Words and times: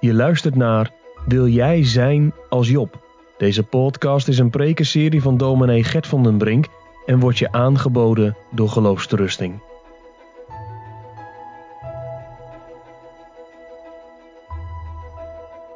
Je 0.00 0.14
luistert 0.14 0.54
naar 0.54 0.90
Wil 1.26 1.46
jij 1.46 1.84
zijn 1.84 2.34
als 2.48 2.68
Job? 2.68 3.00
Deze 3.36 3.62
podcast 3.62 4.28
is 4.28 4.38
een 4.38 4.50
prekenserie 4.50 5.22
van 5.22 5.36
dominee 5.36 5.84
Gert 5.84 6.06
van 6.06 6.22
den 6.22 6.38
Brink 6.38 6.66
en 7.06 7.20
wordt 7.20 7.38
je 7.38 7.52
aangeboden 7.52 8.36
door 8.50 8.68
Geloofsterusting. 8.68 9.62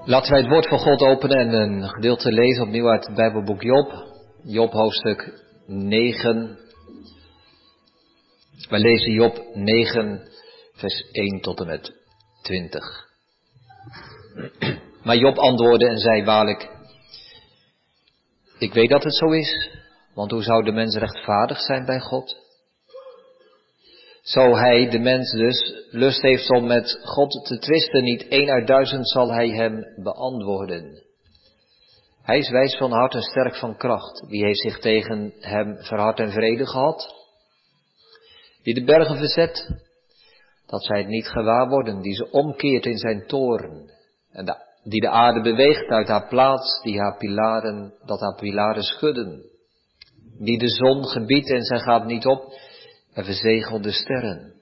Laten 0.05 0.31
wij 0.31 0.41
het 0.41 0.51
woord 0.51 0.69
van 0.69 0.79
God 0.79 1.01
openen 1.01 1.39
en 1.39 1.53
een 1.53 1.89
gedeelte 1.89 2.33
lezen 2.33 2.63
opnieuw 2.63 2.89
uit 2.89 3.07
het 3.07 3.17
Bijbelboek 3.17 3.63
Job. 3.63 4.05
Job 4.43 4.73
hoofdstuk 4.73 5.45
9. 5.67 6.59
Wij 8.69 8.81
lezen 8.81 9.13
Job 9.13 9.43
9, 9.55 10.29
vers 10.73 11.11
1 11.11 11.41
tot 11.41 11.61
en 11.61 11.67
met 11.67 11.93
20. 12.43 13.10
Maar 15.03 15.17
Job 15.17 15.39
antwoordde 15.39 15.89
en 15.89 15.99
zei 15.99 16.25
waarlijk, 16.25 16.69
ik 18.59 18.73
weet 18.73 18.91
dat 18.91 19.05
het 19.05 19.15
zo 19.15 19.31
is, 19.31 19.81
want 20.15 20.31
hoe 20.31 20.43
zou 20.43 20.65
de 20.65 20.73
mens 20.73 20.97
rechtvaardig 20.97 21.61
zijn 21.61 21.85
bij 21.85 22.01
God? 22.01 22.37
Zo 24.23 24.57
hij, 24.57 24.91
de 24.91 24.99
mens 24.99 25.33
dus, 25.33 25.87
lust 25.91 26.23
heeft 26.23 26.51
om 26.51 26.67
met 26.67 27.01
God 27.03 27.45
te 27.45 27.59
twisten, 27.59 28.03
niet 28.03 28.29
één 28.29 28.51
uit 28.51 28.67
duizend 28.67 29.09
zal 29.09 29.33
hij 29.33 29.49
hem 29.49 29.85
beantwoorden. 30.03 31.03
Hij 32.23 32.39
is 32.39 32.51
wijs 32.51 32.77
van 32.77 32.93
hart 32.93 33.15
en 33.15 33.23
sterk 33.23 33.57
van 33.57 33.77
kracht. 33.77 34.27
Wie 34.27 34.45
heeft 34.45 34.61
zich 34.61 34.79
tegen 34.79 35.33
hem 35.39 35.77
verhard 35.79 36.21
en 36.21 36.31
vrede 36.31 36.67
gehad? 36.67 37.15
Die 38.63 38.75
de 38.75 38.85
bergen 38.85 39.17
verzet, 39.17 39.71
dat 40.71 40.85
zij 40.85 40.99
het 40.99 41.09
niet 41.09 41.29
gewaar 41.29 41.69
worden, 41.69 42.01
die 42.01 42.15
ze 42.15 42.31
omkeert 42.31 42.87
in 42.87 42.99
zijn 42.99 43.27
toren, 43.27 43.91
en 44.33 44.57
die 44.83 45.01
de 45.01 45.09
aarde 45.09 45.41
beweegt 45.41 45.89
uit 45.89 46.09
haar 46.09 46.29
plaats, 46.29 46.83
die 46.83 46.99
haar 46.99 47.17
pilaren, 47.17 47.95
dat 48.05 48.21
haar 48.21 48.35
pilaren 48.35 48.83
schudden, 48.83 49.43
die 50.39 50.59
de 50.59 50.69
zon 50.69 51.05
gebiedt 51.05 51.51
en 51.51 51.63
zij 51.63 51.79
gaat 51.79 52.07
niet 52.07 52.27
op, 52.27 52.53
en 53.13 53.25
verzegelt 53.25 53.83
de 53.83 53.91
sterren, 53.91 54.55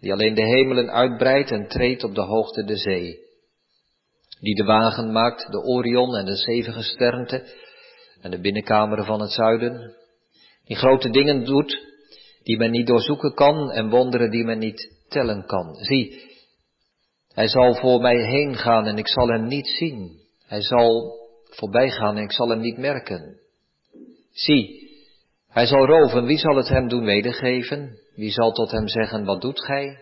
die 0.00 0.12
alleen 0.12 0.34
de 0.34 0.46
hemelen 0.46 0.90
uitbreidt 0.90 1.50
en 1.50 1.68
treedt 1.68 2.04
op 2.04 2.14
de 2.14 2.24
hoogte 2.24 2.64
de 2.64 2.76
zee, 2.76 3.18
die 4.40 4.54
de 4.54 4.64
wagen 4.64 5.12
maakt, 5.12 5.52
de 5.52 5.62
Orion 5.62 6.16
en 6.16 6.24
de 6.24 6.36
zeven 6.36 6.72
gesternte 6.72 7.44
en 8.20 8.30
de 8.30 8.40
binnenkameren 8.40 9.04
van 9.04 9.20
het 9.20 9.30
zuiden, 9.30 9.94
die 10.64 10.76
grote 10.76 11.10
dingen 11.10 11.44
doet, 11.44 11.86
die 12.42 12.58
men 12.58 12.70
niet 12.70 12.86
doorzoeken 12.86 13.34
kan 13.34 13.70
en 13.70 13.90
wonderen 13.90 14.30
die 14.30 14.44
men 14.44 14.58
niet 14.58 14.97
tellen 15.08 15.46
kan. 15.46 15.74
Zie, 15.74 16.22
hij 17.32 17.48
zal 17.48 17.74
voor 17.74 18.00
mij 18.00 18.16
heen 18.16 18.56
gaan 18.56 18.86
en 18.86 18.98
ik 18.98 19.08
zal 19.08 19.28
hem 19.28 19.46
niet 19.46 19.68
zien. 19.68 20.20
Hij 20.46 20.62
zal 20.62 21.16
voorbij 21.44 21.90
gaan 21.90 22.16
en 22.16 22.22
ik 22.22 22.32
zal 22.32 22.48
hem 22.48 22.60
niet 22.60 22.78
merken. 22.78 23.40
Zie, 24.30 24.88
hij 25.48 25.66
zal 25.66 25.86
roven, 25.86 26.24
wie 26.24 26.38
zal 26.38 26.56
het 26.56 26.68
hem 26.68 26.88
doen 26.88 27.04
wedergeven? 27.04 27.98
Wie 28.14 28.30
zal 28.30 28.52
tot 28.52 28.70
hem 28.70 28.88
zeggen, 28.88 29.24
wat 29.24 29.40
doet 29.40 29.64
gij? 29.64 29.98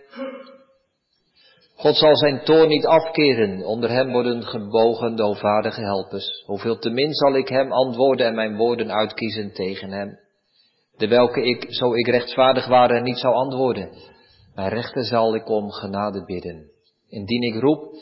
God 1.75 1.95
zal 1.95 2.15
zijn 2.15 2.43
toorn 2.43 2.67
niet 2.67 2.85
afkeren, 2.85 3.65
onder 3.65 3.89
hem 3.89 4.11
worden 4.11 4.43
gebogen 4.43 5.15
de 5.15 5.25
onvaardige 5.25 5.81
helpers. 5.81 6.43
Hoeveel 6.45 6.77
te 6.77 6.89
min 6.89 7.13
zal 7.13 7.35
ik 7.35 7.47
hem 7.47 7.71
antwoorden 7.71 8.27
en 8.27 8.35
mijn 8.35 8.55
woorden 8.55 8.91
uitkiezen 8.91 9.53
tegen 9.53 9.91
hem? 9.91 10.19
De 10.97 11.07
welke 11.07 11.43
ik, 11.43 11.65
zo 11.69 11.93
ik 11.93 12.07
rechtvaardig 12.07 12.67
ware, 12.67 13.01
niet 13.01 13.17
zou 13.17 13.33
antwoorden. 13.33 13.91
Mijn 14.57 14.69
rechter 14.69 15.05
zal 15.05 15.35
ik 15.35 15.49
om 15.49 15.71
genade 15.71 16.25
bidden. 16.25 16.71
Indien 17.09 17.41
ik 17.41 17.61
roep 17.61 17.93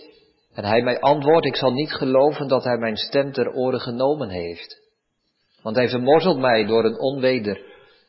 en 0.53 0.65
hij 0.65 0.81
mij 0.81 0.99
antwoordt, 0.99 1.45
ik 1.45 1.55
zal 1.55 1.71
niet 1.71 1.93
geloven 1.93 2.47
dat 2.47 2.63
hij 2.63 2.77
mijn 2.77 2.97
stem 2.97 3.31
ter 3.31 3.53
oren 3.53 3.79
genomen 3.79 4.29
heeft. 4.29 4.81
Want 5.61 5.75
hij 5.75 5.89
vermorzelt 5.89 6.37
mij 6.37 6.65
door 6.65 6.85
een 6.85 6.99
onweder 6.99 7.61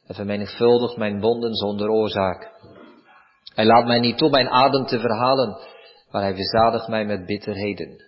en 0.06 0.14
vermenigvuldigt 0.14 0.96
mijn 0.96 1.20
wonden 1.20 1.54
zonder 1.54 1.88
oorzaak. 1.88 2.50
Hij 3.54 3.64
laat 3.64 3.86
mij 3.86 3.98
niet 3.98 4.18
toe 4.18 4.30
mijn 4.30 4.48
adem 4.48 4.86
te 4.86 5.00
verhalen, 5.00 5.58
maar 6.10 6.22
hij 6.22 6.34
verzadigt 6.34 6.88
mij 6.88 7.04
met 7.04 7.26
bitterheden. 7.26 8.04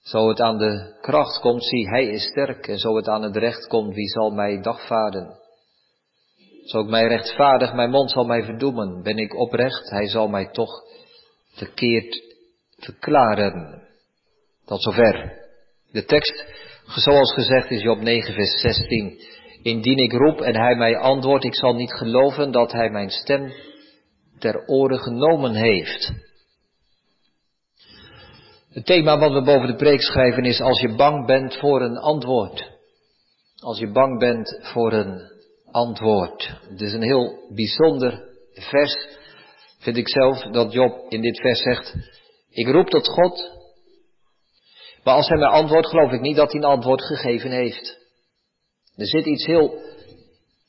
Zo 0.00 0.28
het 0.28 0.40
aan 0.40 0.58
de 0.58 0.98
kracht 1.00 1.40
komt, 1.40 1.64
zie, 1.64 1.88
hij 1.88 2.06
is 2.06 2.24
sterk, 2.24 2.68
en 2.68 2.78
zo 2.78 2.96
het 2.96 3.08
aan 3.08 3.22
het 3.22 3.36
recht 3.36 3.66
komt, 3.66 3.94
wie 3.94 4.08
zal 4.08 4.30
mij 4.30 4.60
dagvaarden? 4.60 5.44
Zo 6.66 6.80
ik 6.80 6.88
mij 6.88 7.06
rechtvaardig, 7.06 7.72
mijn 7.72 7.90
mond 7.90 8.10
zal 8.10 8.24
mij 8.24 8.42
verdoemen. 8.42 9.02
Ben 9.02 9.16
ik 9.16 9.34
oprecht, 9.34 9.90
hij 9.90 10.08
zal 10.08 10.28
mij 10.28 10.48
toch 10.52 10.70
verkeerd 11.52 12.22
verklaren. 12.76 13.82
Tot 14.64 14.82
zover. 14.82 15.44
De 15.92 16.04
tekst, 16.04 16.44
zoals 16.86 17.34
gezegd, 17.34 17.70
is 17.70 17.82
Job 17.82 18.00
9, 18.00 18.34
vers 18.34 18.60
16. 18.60 19.20
Indien 19.62 19.98
ik 19.98 20.12
roep 20.12 20.40
en 20.40 20.56
hij 20.56 20.74
mij 20.74 20.96
antwoordt, 20.96 21.44
ik 21.44 21.54
zal 21.54 21.74
niet 21.74 21.92
geloven 21.92 22.52
dat 22.52 22.72
hij 22.72 22.90
mijn 22.90 23.10
stem 23.10 23.52
ter 24.38 24.66
oren 24.66 24.98
genomen 24.98 25.54
heeft. 25.54 26.12
Het 28.70 28.86
thema 28.86 29.18
wat 29.18 29.32
we 29.32 29.42
boven 29.42 29.66
de 29.66 29.76
preek 29.76 30.00
schrijven 30.00 30.44
is 30.44 30.60
als 30.60 30.80
je 30.80 30.94
bang 30.94 31.26
bent 31.26 31.56
voor 31.56 31.82
een 31.82 31.98
antwoord. 31.98 32.70
Als 33.56 33.78
je 33.78 33.92
bang 33.92 34.18
bent 34.18 34.58
voor 34.62 34.92
een 34.92 35.35
antwoord. 35.76 36.52
Het 36.68 36.80
is 36.80 36.92
een 36.92 37.02
heel 37.02 37.38
bijzonder 37.54 38.24
vers, 38.52 39.08
vind 39.78 39.96
ik 39.96 40.08
zelf, 40.08 40.42
dat 40.42 40.72
Job 40.72 41.06
in 41.08 41.20
dit 41.20 41.40
vers 41.40 41.62
zegt, 41.62 41.94
ik 42.50 42.68
roep 42.68 42.88
tot 42.88 43.08
God, 43.08 43.50
maar 45.04 45.14
als 45.14 45.28
hij 45.28 45.38
mij 45.38 45.48
antwoordt, 45.48 45.88
geloof 45.88 46.12
ik 46.12 46.20
niet 46.20 46.36
dat 46.36 46.52
hij 46.52 46.60
een 46.60 46.66
antwoord 46.66 47.02
gegeven 47.02 47.50
heeft. 47.50 47.98
Er 48.96 49.06
zit 49.06 49.26
iets 49.26 49.46
heel, 49.46 49.78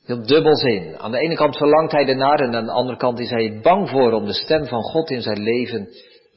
heel 0.04 0.26
dubbels 0.26 0.62
in. 0.62 0.98
Aan 0.98 1.10
de 1.10 1.18
ene 1.18 1.34
kant 1.34 1.56
verlangt 1.56 1.92
hij 1.92 2.06
ernaar 2.06 2.40
en 2.40 2.54
aan 2.54 2.64
de 2.64 2.72
andere 2.72 2.98
kant 2.98 3.18
is 3.18 3.30
hij 3.30 3.60
bang 3.62 3.90
voor 3.90 4.12
om 4.12 4.24
de 4.26 4.32
stem 4.32 4.66
van 4.66 4.82
God 4.82 5.10
in 5.10 5.22
zijn 5.22 5.42
leven 5.42 5.88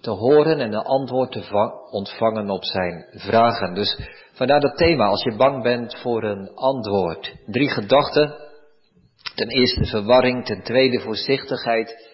te 0.02 0.10
horen 0.10 0.60
en 0.60 0.74
een 0.74 0.84
antwoord 0.84 1.32
te 1.32 1.72
ontvangen 1.92 2.50
op 2.50 2.66
zijn 2.66 3.06
vragen. 3.12 3.74
Dus 3.74 4.00
vandaar 4.34 4.60
dat 4.60 4.78
thema, 4.78 5.06
als 5.06 5.24
je 5.24 5.36
bang 5.36 5.64
bent 5.64 5.96
voor 5.96 6.24
een 6.24 6.52
antwoord. 6.56 7.36
Drie 7.46 7.70
gedachten. 7.70 8.41
Ten 9.36 9.48
eerste 9.48 9.86
verwarring, 9.86 10.46
ten 10.46 10.64
tweede 10.64 11.00
voorzichtigheid 11.00 12.10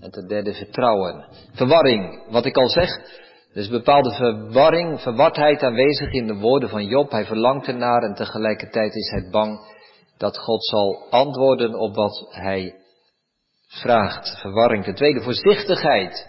en 0.00 0.10
ten 0.10 0.28
derde 0.28 0.54
vertrouwen. 0.54 1.28
Verwarring, 1.52 2.30
wat 2.30 2.46
ik 2.46 2.56
al 2.56 2.68
zeg, 2.68 2.88
er 3.52 3.60
is 3.60 3.68
bepaalde 3.68 4.14
verwarring, 4.14 5.00
verwardheid 5.00 5.62
aanwezig 5.62 6.12
in 6.12 6.26
de 6.26 6.34
woorden 6.34 6.68
van 6.68 6.86
Job. 6.86 7.10
Hij 7.10 7.24
verlangt 7.24 7.66
ernaar 7.66 8.02
en 8.02 8.14
tegelijkertijd 8.14 8.94
is 8.94 9.10
hij 9.10 9.30
bang 9.30 9.60
dat 10.18 10.38
God 10.38 10.64
zal 10.64 11.06
antwoorden 11.10 11.74
op 11.74 11.94
wat 11.94 12.26
hij 12.30 12.74
vraagt. 13.66 14.40
Verwarring. 14.40 14.84
Ten 14.84 14.94
tweede, 14.94 15.20
voorzichtigheid. 15.20 16.26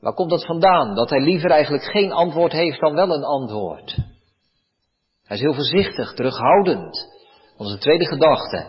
Waar 0.00 0.14
komt 0.14 0.30
dat 0.30 0.46
vandaan? 0.46 0.94
Dat 0.94 1.10
hij 1.10 1.20
liever 1.20 1.50
eigenlijk 1.50 1.84
geen 1.84 2.12
antwoord 2.12 2.52
heeft 2.52 2.80
dan 2.80 2.94
wel 2.94 3.10
een 3.10 3.24
antwoord. 3.24 3.96
Hij 5.24 5.36
is 5.36 5.42
heel 5.42 5.54
voorzichtig, 5.54 6.12
terughoudend. 6.12 7.12
Onze 7.56 7.78
tweede 7.78 8.06
gedachte. 8.06 8.66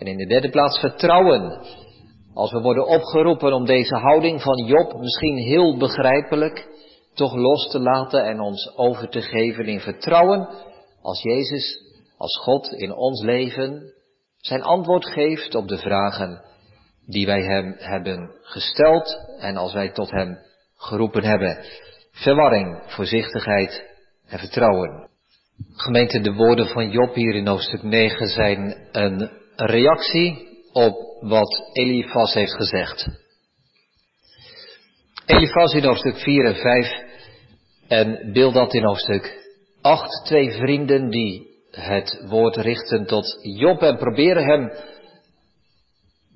En 0.00 0.06
in 0.06 0.16
de 0.16 0.26
derde 0.26 0.50
plaats 0.50 0.78
vertrouwen. 0.78 1.60
Als 2.34 2.52
we 2.52 2.60
worden 2.60 2.86
opgeroepen 2.86 3.52
om 3.52 3.64
deze 3.64 3.96
houding 3.96 4.42
van 4.42 4.64
Job, 4.64 4.98
misschien 4.98 5.36
heel 5.36 5.76
begrijpelijk, 5.76 6.68
toch 7.14 7.34
los 7.34 7.70
te 7.70 7.80
laten 7.80 8.24
en 8.24 8.40
ons 8.40 8.76
over 8.76 9.08
te 9.08 9.20
geven 9.20 9.64
in 9.64 9.80
vertrouwen 9.80 10.48
als 11.02 11.22
Jezus, 11.22 11.82
als 12.16 12.38
God 12.38 12.72
in 12.72 12.94
ons 12.94 13.22
leven 13.22 13.92
zijn 14.36 14.62
antwoord 14.62 15.06
geeft 15.06 15.54
op 15.54 15.68
de 15.68 15.78
vragen 15.78 16.42
die 17.06 17.26
wij 17.26 17.42
hem 17.42 17.74
hebben 17.78 18.30
gesteld 18.42 19.18
en 19.38 19.56
als 19.56 19.72
wij 19.72 19.90
tot 19.90 20.10
hem 20.10 20.38
geroepen 20.76 21.24
hebben. 21.24 21.58
Verwarring, 22.10 22.82
voorzichtigheid 22.86 23.84
en 24.26 24.38
vertrouwen. 24.38 25.08
Gemeente, 25.72 26.20
de 26.20 26.32
woorden 26.32 26.66
van 26.66 26.90
Job 26.90 27.14
hier 27.14 27.34
in 27.34 27.46
hoofdstuk 27.46 27.82
9 27.82 28.26
zijn 28.26 28.88
een 28.92 29.39
reactie 29.66 30.48
op 30.72 30.96
wat 31.20 31.70
Elifas 31.72 32.34
heeft 32.34 32.54
gezegd. 32.54 33.08
Elifas 35.26 35.74
in 35.74 35.84
hoofdstuk 35.84 36.16
4 36.16 36.44
en 36.44 36.54
5 36.54 37.08
en 37.88 38.32
beeld 38.32 38.54
dat 38.54 38.74
in 38.74 38.84
hoofdstuk 38.84 39.48
8. 39.80 40.24
Twee 40.24 40.50
vrienden 40.50 41.10
die 41.10 41.48
het 41.70 42.24
woord 42.28 42.56
richten 42.56 43.06
tot 43.06 43.38
Job 43.42 43.82
en 43.82 43.96
proberen 43.96 44.44
hem, 44.44 44.72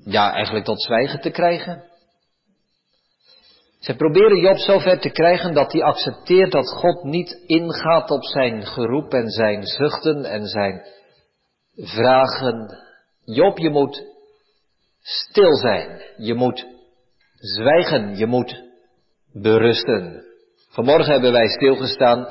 ja, 0.05 0.33
eigenlijk 0.33 0.65
tot 0.65 0.83
zwijgen 0.83 1.21
te 1.21 1.31
krijgen. 1.31 1.85
Ze 3.79 3.95
proberen 3.95 4.41
Job 4.41 4.59
zover 4.59 5.01
te 5.01 5.11
krijgen 5.11 5.55
dat 5.55 5.73
hij 5.73 5.83
accepteert 5.83 6.53
dat 6.53 6.69
God 6.69 7.05
niet 7.05 7.43
ingaat 7.47 8.11
op 8.11 8.25
zijn 8.25 8.67
geroep 8.67 9.13
en 9.13 9.29
zijn 9.29 9.63
zuchten 9.63 10.25
en 10.25 10.47
zijn 10.47 10.83
vragen. 11.75 12.84
Job, 13.25 13.59
je 13.59 13.71
moet 13.71 14.03
stil 15.01 15.55
zijn. 15.55 16.03
Je 16.17 16.35
moet 16.35 16.67
zwijgen. 17.35 18.17
Je 18.17 18.27
moet 18.27 18.63
berusten. 19.33 20.25
Vanmorgen 20.69 21.13
hebben 21.13 21.33
wij 21.33 21.49
stilgestaan 21.49 22.29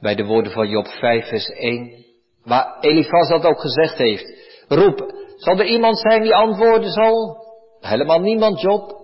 bij 0.00 0.14
de 0.14 0.24
woorden 0.24 0.52
van 0.52 0.68
Job 0.68 0.86
5, 0.86 1.28
vers 1.28 1.48
1, 1.48 2.04
waar 2.42 2.78
Elifaz 2.80 3.28
dat 3.28 3.44
ook 3.44 3.60
gezegd 3.60 3.98
heeft. 3.98 4.24
Roep, 4.68 5.14
zal 5.36 5.58
er 5.58 5.66
iemand 5.66 5.98
zijn 5.98 6.22
die 6.22 6.34
antwoorden 6.34 6.90
zal? 6.90 7.36
Helemaal 7.80 8.20
niemand, 8.20 8.60
Job. 8.60 9.02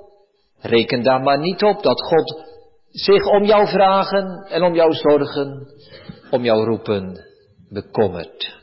Reken 0.58 1.02
daar 1.02 1.20
maar 1.20 1.38
niet 1.38 1.62
op 1.62 1.82
dat 1.82 2.02
God 2.02 2.44
zich 2.90 3.26
om 3.26 3.44
jou 3.44 3.66
vragen 3.66 4.46
en 4.48 4.62
om 4.62 4.74
jou 4.74 4.92
zorgen, 4.92 5.66
om 6.30 6.44
jou 6.44 6.64
roepen, 6.64 7.24
bekommert. 7.68 8.59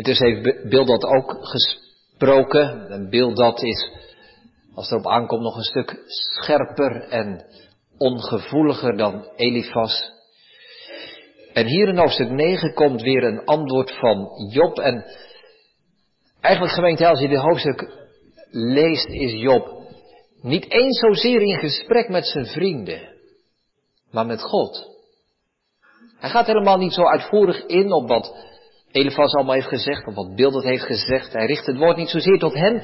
Intussen 0.00 0.26
heeft 0.26 0.68
Bildad 0.68 1.04
ook 1.04 1.36
gesproken. 1.40 2.90
En 2.90 3.08
Bildad 3.08 3.62
is, 3.62 3.90
als 4.74 4.90
het 4.90 4.98
erop 4.98 5.12
aankomt, 5.12 5.42
nog 5.42 5.56
een 5.56 5.62
stuk 5.62 6.02
scherper 6.06 7.08
en 7.08 7.44
ongevoeliger 7.98 8.96
dan 8.96 9.28
Elifas. 9.36 10.12
En 11.52 11.66
hier 11.66 11.88
in 11.88 11.98
hoofdstuk 11.98 12.30
9 12.30 12.74
komt 12.74 13.02
weer 13.02 13.24
een 13.24 13.44
antwoord 13.44 13.98
van 13.98 14.28
Job. 14.50 14.78
En 14.78 15.04
eigenlijk 16.40 16.74
gemeente, 16.74 17.06
als 17.06 17.20
je 17.20 17.28
dit 17.28 17.38
hoofdstuk 17.38 18.08
leest, 18.50 19.08
is 19.08 19.32
Job 19.32 19.78
niet 20.42 20.72
eens 20.72 20.98
zozeer 20.98 21.40
in 21.42 21.58
gesprek 21.58 22.08
met 22.08 22.26
zijn 22.26 22.46
vrienden, 22.46 23.00
maar 24.10 24.26
met 24.26 24.42
God. 24.42 24.88
Hij 26.18 26.30
gaat 26.30 26.46
helemaal 26.46 26.76
niet 26.76 26.92
zo 26.92 27.02
uitvoerig 27.02 27.66
in 27.66 27.92
op 27.92 28.08
wat 28.08 28.49
Elefas 28.92 29.34
allemaal 29.34 29.54
heeft 29.54 29.66
gezegd, 29.66 30.06
op 30.06 30.14
wat 30.14 30.34
Bilderd 30.34 30.64
heeft 30.64 30.84
gezegd. 30.84 31.32
Hij 31.32 31.46
richt 31.46 31.66
het 31.66 31.76
woord 31.76 31.96
niet 31.96 32.08
zozeer 32.08 32.38
tot 32.38 32.54
hen. 32.54 32.82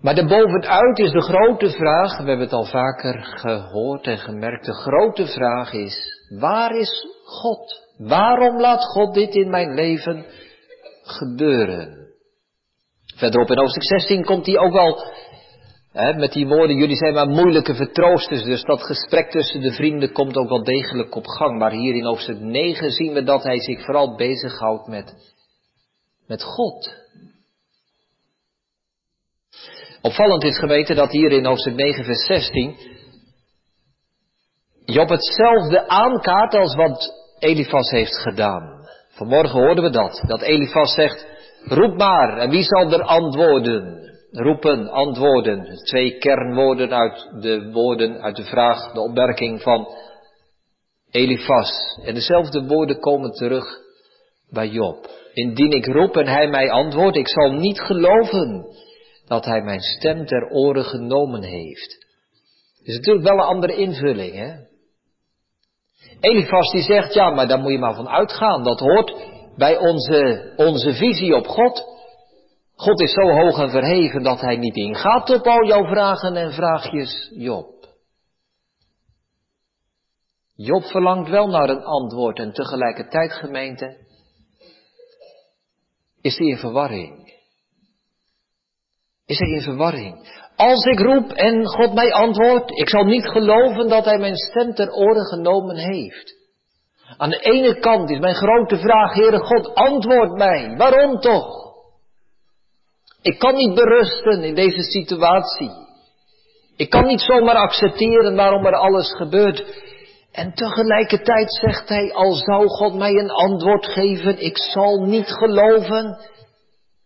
Maar 0.00 0.14
daarbovenuit 0.14 0.98
is 0.98 1.10
de 1.10 1.22
grote 1.22 1.70
vraag, 1.70 2.18
we 2.18 2.24
hebben 2.24 2.40
het 2.46 2.52
al 2.52 2.64
vaker 2.64 3.22
gehoord 3.22 4.06
en 4.06 4.18
gemerkt, 4.18 4.66
de 4.66 4.74
grote 4.74 5.26
vraag 5.26 5.72
is, 5.72 5.98
waar 6.38 6.76
is 6.76 7.06
God? 7.24 7.84
Waarom 7.98 8.60
laat 8.60 8.84
God 8.84 9.14
dit 9.14 9.34
in 9.34 9.50
mijn 9.50 9.74
leven 9.74 10.26
gebeuren? 11.02 12.06
Verderop 13.16 13.50
in 13.50 13.58
hoofdstuk 13.58 13.82
16 13.82 14.24
komt 14.24 14.46
hij 14.46 14.58
ook 14.58 14.72
wel 14.72 15.04
met 15.96 16.32
die 16.32 16.46
woorden, 16.46 16.76
jullie 16.76 16.96
zijn 16.96 17.14
maar 17.14 17.28
moeilijke 17.28 17.74
vertroosters, 17.74 18.42
dus 18.42 18.62
dat 18.62 18.82
gesprek 18.82 19.30
tussen 19.30 19.60
de 19.60 19.72
vrienden 19.72 20.12
komt 20.12 20.36
ook 20.36 20.48
wel 20.48 20.64
degelijk 20.64 21.14
op 21.14 21.26
gang. 21.26 21.58
Maar 21.58 21.70
hier 21.70 21.94
in 21.94 22.04
hoofdstuk 22.04 22.40
9 22.40 22.90
zien 22.90 23.12
we 23.12 23.22
dat 23.22 23.42
hij 23.42 23.60
zich 23.60 23.84
vooral 23.84 24.16
bezighoudt 24.16 24.86
met, 24.86 25.14
met 26.26 26.42
God. 26.42 26.94
Opvallend 30.02 30.44
is 30.44 30.58
geweten 30.58 30.96
dat 30.96 31.10
hier 31.10 31.32
in 31.32 31.44
hoofdstuk 31.44 31.74
9 31.74 32.04
vers 32.04 32.26
16 32.26 32.76
Job 34.84 35.08
hetzelfde 35.08 35.88
aankaart 35.88 36.54
als 36.54 36.74
wat 36.74 37.14
Elifas 37.38 37.90
heeft 37.90 38.16
gedaan. 38.16 38.88
Vanmorgen 39.08 39.60
hoorden 39.60 39.84
we 39.84 39.90
dat, 39.90 40.22
dat 40.26 40.42
Elifas 40.42 40.94
zegt, 40.94 41.26
roep 41.64 41.96
maar 41.96 42.38
en 42.38 42.50
wie 42.50 42.62
zal 42.62 42.92
er 42.92 43.02
antwoorden? 43.02 44.04
Roepen, 44.36 44.88
antwoorden. 44.88 45.76
Twee 45.84 46.18
kernwoorden 46.18 46.92
uit 46.94 47.28
de 47.40 47.70
woorden, 47.72 48.22
uit 48.22 48.36
de 48.36 48.44
vraag, 48.44 48.92
de 48.92 49.00
opmerking 49.00 49.62
van 49.62 49.88
Elifas. 51.10 52.00
En 52.04 52.14
dezelfde 52.14 52.66
woorden 52.66 53.00
komen 53.00 53.30
terug 53.30 53.64
bij 54.50 54.68
Job. 54.68 55.10
Indien 55.32 55.70
ik 55.70 55.86
roep 55.86 56.16
en 56.16 56.26
hij 56.26 56.48
mij 56.48 56.70
antwoordt, 56.70 57.16
ik 57.16 57.28
zal 57.28 57.52
niet 57.52 57.80
geloven 57.80 58.66
dat 59.26 59.44
hij 59.44 59.62
mijn 59.62 59.80
stem 59.80 60.26
ter 60.26 60.50
oren 60.50 60.84
genomen 60.84 61.42
heeft. 61.42 62.06
Is 62.82 62.96
natuurlijk 62.96 63.26
wel 63.26 63.36
een 63.36 63.44
andere 63.44 63.76
invulling, 63.76 64.34
hè? 64.34 64.52
Elifas 66.20 66.70
die 66.72 66.82
zegt, 66.82 67.14
ja, 67.14 67.30
maar 67.30 67.48
daar 67.48 67.58
moet 67.58 67.72
je 67.72 67.78
maar 67.78 67.94
van 67.94 68.08
uitgaan. 68.08 68.62
Dat 68.62 68.80
hoort 68.80 69.14
bij 69.56 69.76
onze, 69.76 70.52
onze 70.56 70.94
visie 70.94 71.34
op 71.34 71.46
God. 71.46 71.95
God 72.76 73.00
is 73.00 73.12
zo 73.12 73.28
hoog 73.28 73.58
en 73.58 73.70
verheven 73.70 74.22
dat 74.22 74.40
hij 74.40 74.56
niet 74.56 74.76
ingaat 74.76 75.30
op 75.30 75.46
al 75.46 75.66
jouw 75.66 75.84
vragen 75.84 76.36
en 76.36 76.52
vraagjes, 76.52 77.30
Job. 77.34 77.74
Job 80.54 80.84
verlangt 80.84 81.30
wel 81.30 81.46
naar 81.46 81.68
een 81.68 81.84
antwoord 81.84 82.38
en 82.38 82.52
tegelijkertijd, 82.52 83.32
gemeente, 83.32 83.96
is 86.20 86.38
hij 86.38 86.46
in 86.46 86.56
verwarring. 86.56 87.34
Is 89.26 89.38
hij 89.38 89.48
in 89.48 89.62
verwarring? 89.62 90.44
Als 90.56 90.84
ik 90.84 90.98
roep 90.98 91.30
en 91.30 91.66
God 91.66 91.94
mij 91.94 92.12
antwoordt, 92.12 92.70
ik 92.70 92.88
zal 92.88 93.04
niet 93.04 93.26
geloven 93.28 93.88
dat 93.88 94.04
hij 94.04 94.18
mijn 94.18 94.36
stem 94.36 94.74
ter 94.74 94.92
oren 94.92 95.26
genomen 95.26 95.76
heeft. 95.76 96.34
Aan 97.16 97.30
de 97.30 97.38
ene 97.38 97.78
kant 97.78 98.10
is 98.10 98.18
mijn 98.18 98.34
grote 98.34 98.78
vraag, 98.78 99.14
Heere 99.14 99.38
God, 99.38 99.74
antwoord 99.74 100.32
mij. 100.32 100.76
Waarom 100.76 101.20
toch? 101.20 101.65
Ik 103.26 103.38
kan 103.38 103.54
niet 103.54 103.74
berusten 103.74 104.42
in 104.42 104.54
deze 104.54 104.82
situatie. 104.82 105.70
Ik 106.76 106.90
kan 106.90 107.06
niet 107.06 107.20
zomaar 107.20 107.54
accepteren 107.54 108.36
waarom 108.36 108.66
er 108.66 108.76
alles 108.76 109.14
gebeurt. 109.16 109.64
En 110.32 110.54
tegelijkertijd 110.54 111.54
zegt 111.54 111.88
hij, 111.88 112.12
al 112.12 112.32
zou 112.32 112.66
God 112.66 112.94
mij 112.94 113.12
een 113.12 113.30
antwoord 113.30 113.86
geven, 113.86 114.44
ik 114.44 114.58
zal 114.58 115.04
niet 115.04 115.26
geloven 115.26 116.18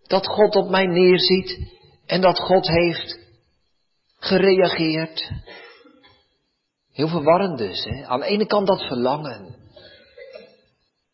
dat 0.02 0.26
God 0.26 0.54
op 0.54 0.70
mij 0.70 0.86
neerziet 0.86 1.58
en 2.06 2.20
dat 2.20 2.38
God 2.38 2.68
heeft 2.68 3.18
gereageerd. 4.18 5.30
Heel 6.92 7.08
verwarrend 7.08 7.58
dus. 7.58 7.84
Hè? 7.84 8.06
Aan 8.06 8.20
de 8.20 8.26
ene 8.26 8.46
kant 8.46 8.66
dat 8.66 8.82
verlangen. 8.82 9.59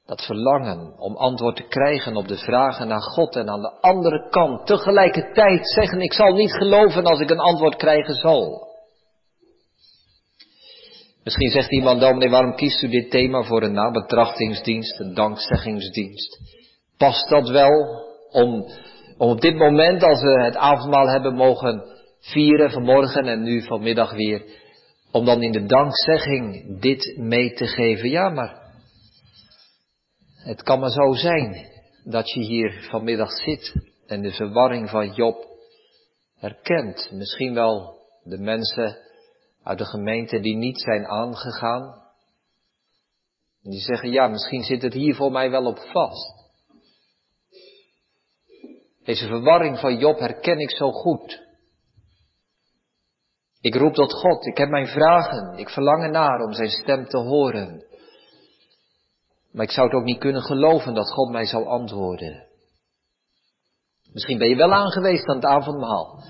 Dat 0.07 0.25
verlangen 0.25 0.99
om 0.99 1.17
antwoord 1.17 1.57
te 1.57 1.67
krijgen 1.69 2.17
op 2.17 2.29
de 2.29 2.37
vragen 2.37 2.89
naar 2.89 3.03
God 3.03 3.37
en 3.37 3.49
aan 3.49 3.61
de 3.61 3.81
andere 3.81 4.29
kant 4.31 4.67
tegelijkertijd 4.67 5.71
zeggen 5.71 6.01
ik 6.01 6.13
zal 6.13 6.33
niet 6.33 6.53
geloven 6.53 7.05
als 7.05 7.21
ik 7.21 7.31
een 7.31 7.39
antwoord 7.39 7.77
krijgen 7.77 8.15
zal. 8.15 8.67
Misschien 11.25 11.51
zegt 11.51 11.73
iemand, 11.73 12.01
dominee, 12.01 12.31
waarom 12.31 12.55
kiest 12.55 12.83
u 12.83 12.89
dit 12.89 13.11
thema 13.11 13.43
voor 13.43 13.63
een 13.63 13.73
nabetrachtingsdienst, 13.73 15.01
een 15.01 15.15
dankzeggingsdienst? 15.15 16.41
Past 16.99 17.29
dat 17.29 17.49
wel 17.49 18.05
om, 18.31 18.67
om 19.19 19.31
op 19.31 19.41
dit 19.41 19.57
moment, 19.57 20.03
als 20.03 20.23
we 20.23 20.43
het 20.43 20.57
avondmaal 20.57 21.09
hebben 21.09 21.35
mogen 21.35 21.83
vieren 22.21 22.71
vanmorgen 22.71 23.25
en 23.25 23.43
nu 23.43 23.63
vanmiddag 23.63 24.13
weer, 24.13 24.45
om 25.13 25.25
dan 25.25 25.43
in 25.43 25.53
de 25.53 25.67
dankzegging 25.67 26.65
dit 26.81 27.17
mee 27.19 27.53
te 27.53 27.67
geven? 27.67 28.11
Ja, 28.11 28.29
maar 28.29 28.66
het 30.47 30.63
kan 30.63 30.81
maar 30.81 30.91
zo 30.91 31.13
zijn 31.13 31.67
dat 32.05 32.31
je 32.31 32.41
hier 32.41 32.87
vanmiddag 32.91 33.31
zit 33.31 33.75
en 34.07 34.23
de 34.23 34.33
verwarring 34.33 34.91
van 34.91 35.13
Job 35.13 35.47
herkent. 36.35 37.11
Misschien 37.13 37.55
wel 37.55 37.99
de 38.23 38.39
mensen 38.39 38.99
uit 39.63 39.79
de 39.79 39.85
gemeente 39.85 40.41
die 40.41 40.57
niet 40.57 40.81
zijn 40.81 41.07
aangegaan. 41.07 42.05
Die 43.63 43.81
zeggen, 43.81 44.11
ja, 44.11 44.29
misschien 44.29 44.63
zit 44.63 44.83
het 44.83 44.93
hier 44.93 45.15
voor 45.15 45.33
mij 45.33 45.51
wel 45.51 45.67
op 45.67 45.79
vast. 45.79 46.35
Deze 49.05 49.27
verwarring 49.27 49.79
van 49.79 49.99
Job 49.99 50.19
herken 50.19 50.59
ik 50.59 50.71
zo 50.71 50.91
goed. 50.91 51.45
Ik 53.61 53.75
roep 53.75 53.95
tot 53.95 54.13
God, 54.13 54.47
ik 54.47 54.57
heb 54.57 54.69
mijn 54.69 54.87
vragen, 54.87 55.59
ik 55.59 55.69
verlang 55.69 56.03
ernaar 56.03 56.41
om 56.41 56.53
zijn 56.53 56.71
stem 56.71 57.07
te 57.07 57.19
horen. 57.19 57.85
Maar 59.57 59.65
ik 59.65 59.71
zou 59.71 59.87
het 59.87 59.97
ook 59.97 60.05
niet 60.05 60.19
kunnen 60.19 60.43
geloven 60.43 60.95
dat 60.95 61.13
God 61.13 61.31
mij 61.31 61.47
zou 61.47 61.67
antwoorden. 61.67 62.47
Misschien 64.13 64.39
ben 64.39 64.49
je 64.49 64.57
wel 64.57 64.73
aangeweest 64.73 65.27
aan 65.27 65.37
het 65.37 65.45
avondmaal. 65.45 66.23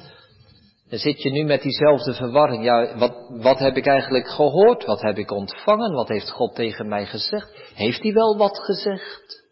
Dan 0.89 0.99
zit 0.99 1.23
je 1.23 1.31
nu 1.31 1.45
met 1.45 1.63
diezelfde 1.63 2.15
verwarring. 2.15 2.65
Ja, 2.65 2.99
wat, 2.99 3.15
wat 3.29 3.59
heb 3.59 3.77
ik 3.77 3.87
eigenlijk 3.87 4.29
gehoord? 4.29 4.85
Wat 4.85 5.01
heb 5.01 5.19
ik 5.19 5.31
ontvangen? 5.31 5.93
Wat 5.93 6.09
heeft 6.09 6.31
God 6.31 6.55
tegen 6.55 6.89
mij 6.89 7.07
gezegd? 7.07 7.71
Heeft 7.75 8.03
hij 8.03 8.13
wel 8.13 8.37
wat 8.37 8.59
gezegd? 8.59 9.45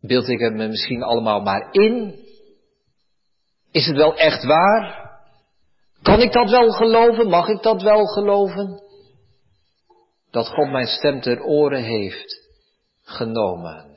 Beeld 0.00 0.28
ik 0.28 0.40
het 0.40 0.54
me 0.54 0.68
misschien 0.68 1.02
allemaal 1.02 1.40
maar 1.40 1.72
in? 1.72 2.24
Is 3.70 3.86
het 3.86 3.96
wel 3.96 4.16
echt 4.16 4.44
waar? 4.44 5.10
Kan 6.02 6.20
ik 6.20 6.32
dat 6.32 6.50
wel 6.50 6.70
geloven? 6.70 7.28
Mag 7.28 7.48
ik 7.48 7.62
dat 7.62 7.82
wel 7.82 8.04
geloven? 8.04 8.81
Dat 10.32 10.48
God 10.48 10.70
mijn 10.70 10.86
stem 10.86 11.20
ter 11.20 11.42
oren 11.42 11.82
heeft 11.82 12.50
genomen. 13.02 13.90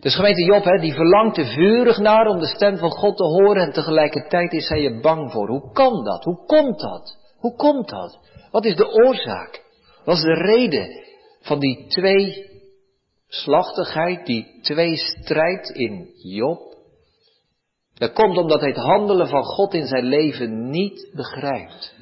Dus 0.00 0.14
gemeente 0.14 0.44
Job, 0.44 0.64
hè, 0.64 0.78
die 0.78 0.94
verlangt 0.94 1.36
er 1.36 1.46
vurig 1.46 1.98
naar 1.98 2.26
om 2.26 2.38
de 2.38 2.46
stem 2.46 2.76
van 2.78 2.90
God 2.90 3.16
te 3.16 3.24
horen 3.24 3.62
en 3.62 3.72
tegelijkertijd 3.72 4.52
is 4.52 4.68
hij 4.68 4.84
er 4.84 5.00
bang 5.00 5.32
voor. 5.32 5.48
Hoe 5.48 5.72
kan 5.72 6.04
dat? 6.04 6.24
Hoe 6.24 6.44
komt 6.46 6.80
dat? 6.80 7.16
Hoe 7.38 7.56
komt 7.56 7.88
dat? 7.88 8.18
Wat 8.50 8.64
is 8.64 8.76
de 8.76 8.90
oorzaak? 8.90 9.62
Wat 10.04 10.16
is 10.16 10.22
de 10.22 10.34
reden 10.34 11.04
van 11.40 11.58
die 11.58 11.86
twee 11.86 12.50
slachtigheid, 13.28 14.26
die 14.26 14.60
twee 14.62 14.96
strijd 14.96 15.68
in 15.68 16.10
Job? 16.16 16.76
Dat 17.94 18.12
komt 18.12 18.36
omdat 18.36 18.60
hij 18.60 18.68
het 18.68 18.78
handelen 18.78 19.28
van 19.28 19.44
God 19.44 19.74
in 19.74 19.86
zijn 19.86 20.04
leven 20.04 20.70
niet 20.70 21.10
begrijpt. 21.14 21.94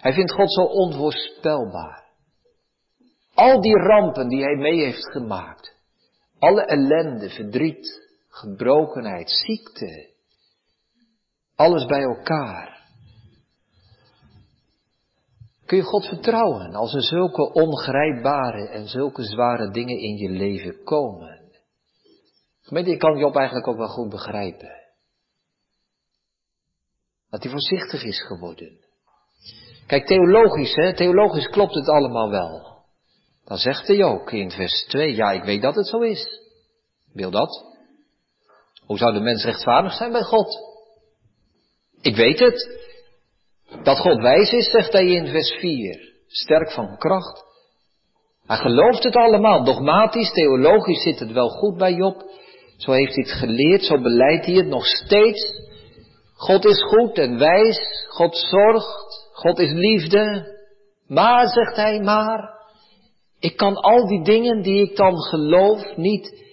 Hij 0.00 0.12
vindt 0.12 0.32
God 0.32 0.52
zo 0.52 0.62
onvoorspelbaar. 0.62 2.06
Al 3.34 3.60
die 3.60 3.76
rampen 3.76 4.28
die 4.28 4.42
hij 4.42 4.56
mee 4.56 4.84
heeft 4.84 5.10
gemaakt. 5.10 5.76
Alle 6.38 6.64
ellende, 6.64 7.30
verdriet, 7.30 8.08
gebrokenheid, 8.28 9.30
ziekte. 9.30 10.10
Alles 11.54 11.84
bij 11.86 12.02
elkaar. 12.02 12.86
Kun 15.66 15.76
je 15.76 15.82
God 15.82 16.06
vertrouwen 16.06 16.74
als 16.74 16.94
er 16.94 17.02
zulke 17.02 17.52
ongrijpbare 17.52 18.68
en 18.68 18.88
zulke 18.88 19.22
zware 19.22 19.70
dingen 19.70 19.98
in 19.98 20.16
je 20.16 20.28
leven 20.28 20.84
komen? 20.84 21.52
Gemeente, 22.60 22.90
ik 22.90 22.98
kan 22.98 23.18
Job 23.18 23.36
eigenlijk 23.36 23.68
ook 23.68 23.76
wel 23.76 23.88
goed 23.88 24.08
begrijpen. 24.08 24.72
Dat 27.30 27.42
hij 27.42 27.50
voorzichtig 27.50 28.02
is 28.02 28.26
geworden. 28.26 28.87
Kijk, 29.86 30.06
theologisch, 30.06 30.74
hè, 30.74 30.94
theologisch 30.94 31.46
klopt 31.46 31.74
het 31.74 31.88
allemaal 31.88 32.30
wel. 32.30 32.68
Dan 33.44 33.56
zegt 33.56 33.86
hij 33.86 34.04
ook 34.04 34.32
in 34.32 34.50
vers 34.50 34.86
2, 34.88 35.14
ja, 35.14 35.30
ik 35.30 35.42
weet 35.42 35.62
dat 35.62 35.74
het 35.74 35.86
zo 35.86 36.00
is. 36.00 36.40
Wil 37.12 37.30
dat? 37.30 37.64
Hoe 38.86 38.98
zou 38.98 39.12
de 39.12 39.20
mens 39.20 39.44
rechtvaardig 39.44 39.92
zijn 39.92 40.12
bij 40.12 40.22
God? 40.22 40.58
Ik 42.00 42.16
weet 42.16 42.38
het. 42.38 42.86
Dat 43.82 43.98
God 43.98 44.20
wijs 44.20 44.52
is, 44.52 44.70
zegt 44.70 44.92
hij 44.92 45.06
in 45.06 45.26
vers 45.26 45.50
4. 45.50 46.12
Sterk 46.26 46.70
van 46.70 46.98
kracht. 46.98 47.44
Hij 48.46 48.56
gelooft 48.56 49.02
het 49.02 49.16
allemaal. 49.16 49.64
Dogmatisch, 49.64 50.32
theologisch 50.32 51.02
zit 51.02 51.18
het 51.18 51.32
wel 51.32 51.48
goed 51.48 51.76
bij 51.76 51.92
Job. 51.92 52.30
Zo 52.76 52.92
heeft 52.92 53.14
hij 53.14 53.24
het 53.24 53.38
geleerd, 53.38 53.82
zo 53.82 54.00
beleidt 54.00 54.46
hij 54.46 54.54
het 54.54 54.66
nog 54.66 54.86
steeds. 54.86 55.52
God 56.34 56.64
is 56.64 56.82
goed 56.82 57.18
en 57.18 57.38
wijs. 57.38 58.06
God 58.08 58.36
zorgt. 58.36 59.17
God 59.38 59.58
is 59.58 59.72
liefde. 59.72 60.56
Maar, 61.06 61.48
zegt 61.48 61.76
hij, 61.76 62.00
maar. 62.00 62.56
Ik 63.38 63.56
kan 63.56 63.74
al 63.74 64.06
die 64.06 64.24
dingen 64.24 64.62
die 64.62 64.90
ik 64.90 64.96
dan 64.96 65.16
geloof 65.22 65.96
niet 65.96 66.44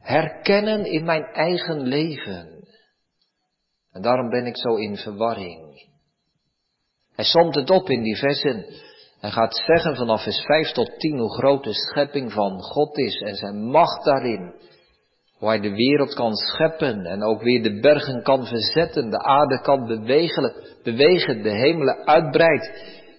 herkennen 0.00 0.84
in 0.84 1.04
mijn 1.04 1.24
eigen 1.24 1.80
leven. 1.80 2.68
En 3.92 4.02
daarom 4.02 4.28
ben 4.28 4.46
ik 4.46 4.56
zo 4.56 4.74
in 4.74 4.96
verwarring. 4.96 5.90
Hij 7.14 7.24
somt 7.24 7.54
het 7.54 7.70
op 7.70 7.88
in 7.88 8.02
die 8.02 8.16
versen. 8.16 8.66
Hij 9.20 9.30
gaat 9.30 9.62
zeggen 9.66 9.96
vanaf 9.96 10.22
vers 10.22 10.40
5 10.40 10.72
tot 10.72 10.98
10 10.98 11.18
hoe 11.18 11.34
groot 11.34 11.64
de 11.64 11.74
schepping 11.74 12.32
van 12.32 12.62
God 12.62 12.98
is 12.98 13.20
en 13.20 13.34
zijn 13.34 13.64
macht 13.64 14.04
daarin. 14.04 14.54
Hoe 15.42 15.50
hij 15.50 15.60
de 15.60 15.74
wereld 15.74 16.14
kan 16.14 16.34
scheppen 16.34 17.06
en 17.06 17.22
ook 17.22 17.42
weer 17.42 17.62
de 17.62 17.80
bergen 17.80 18.22
kan 18.22 18.46
verzetten, 18.46 19.10
de 19.10 19.18
aarde 19.18 19.60
kan 19.60 19.86
bewegen, 19.86 20.54
bewegen 20.82 21.42
de 21.42 21.50
hemelen 21.50 22.06
uitbreidt. 22.06 22.70